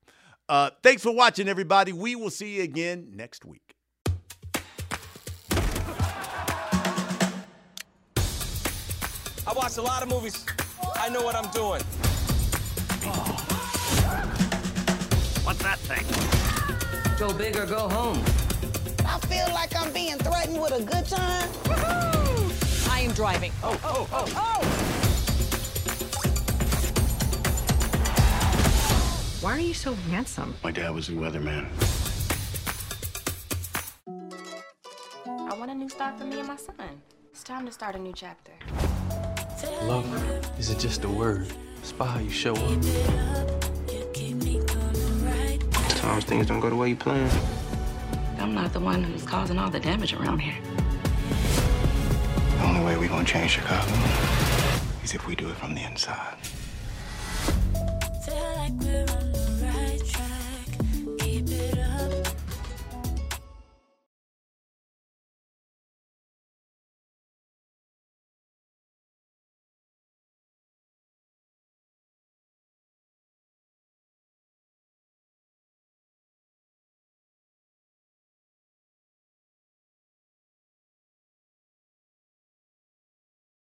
[0.47, 1.91] Uh, thanks for watching, everybody.
[1.91, 3.61] We will see you again next week.
[9.47, 10.45] I watch a lot of movies.
[10.95, 11.81] I know what I'm doing.
[15.45, 16.03] What's that thing?
[17.19, 18.17] Go big or go home.
[19.05, 21.49] I feel like I'm being threatened with a good time.
[22.89, 23.51] I am driving.
[23.63, 24.94] Oh, oh, oh, oh!
[29.45, 30.55] Why are you so handsome?
[30.63, 31.67] My dad was a weatherman.
[35.27, 36.99] I want a new start for me and my son.
[37.29, 38.53] It's time to start a new chapter.
[39.83, 40.07] Love
[40.57, 41.45] isn't just a word.
[41.77, 42.83] It's by how you show up.
[45.89, 47.29] Sometimes things don't go the way you plan.
[48.39, 50.57] I'm not the one who's causing all the damage around here.
[52.57, 53.93] The only way we're gonna change Chicago
[55.03, 56.35] is if we do it from the inside.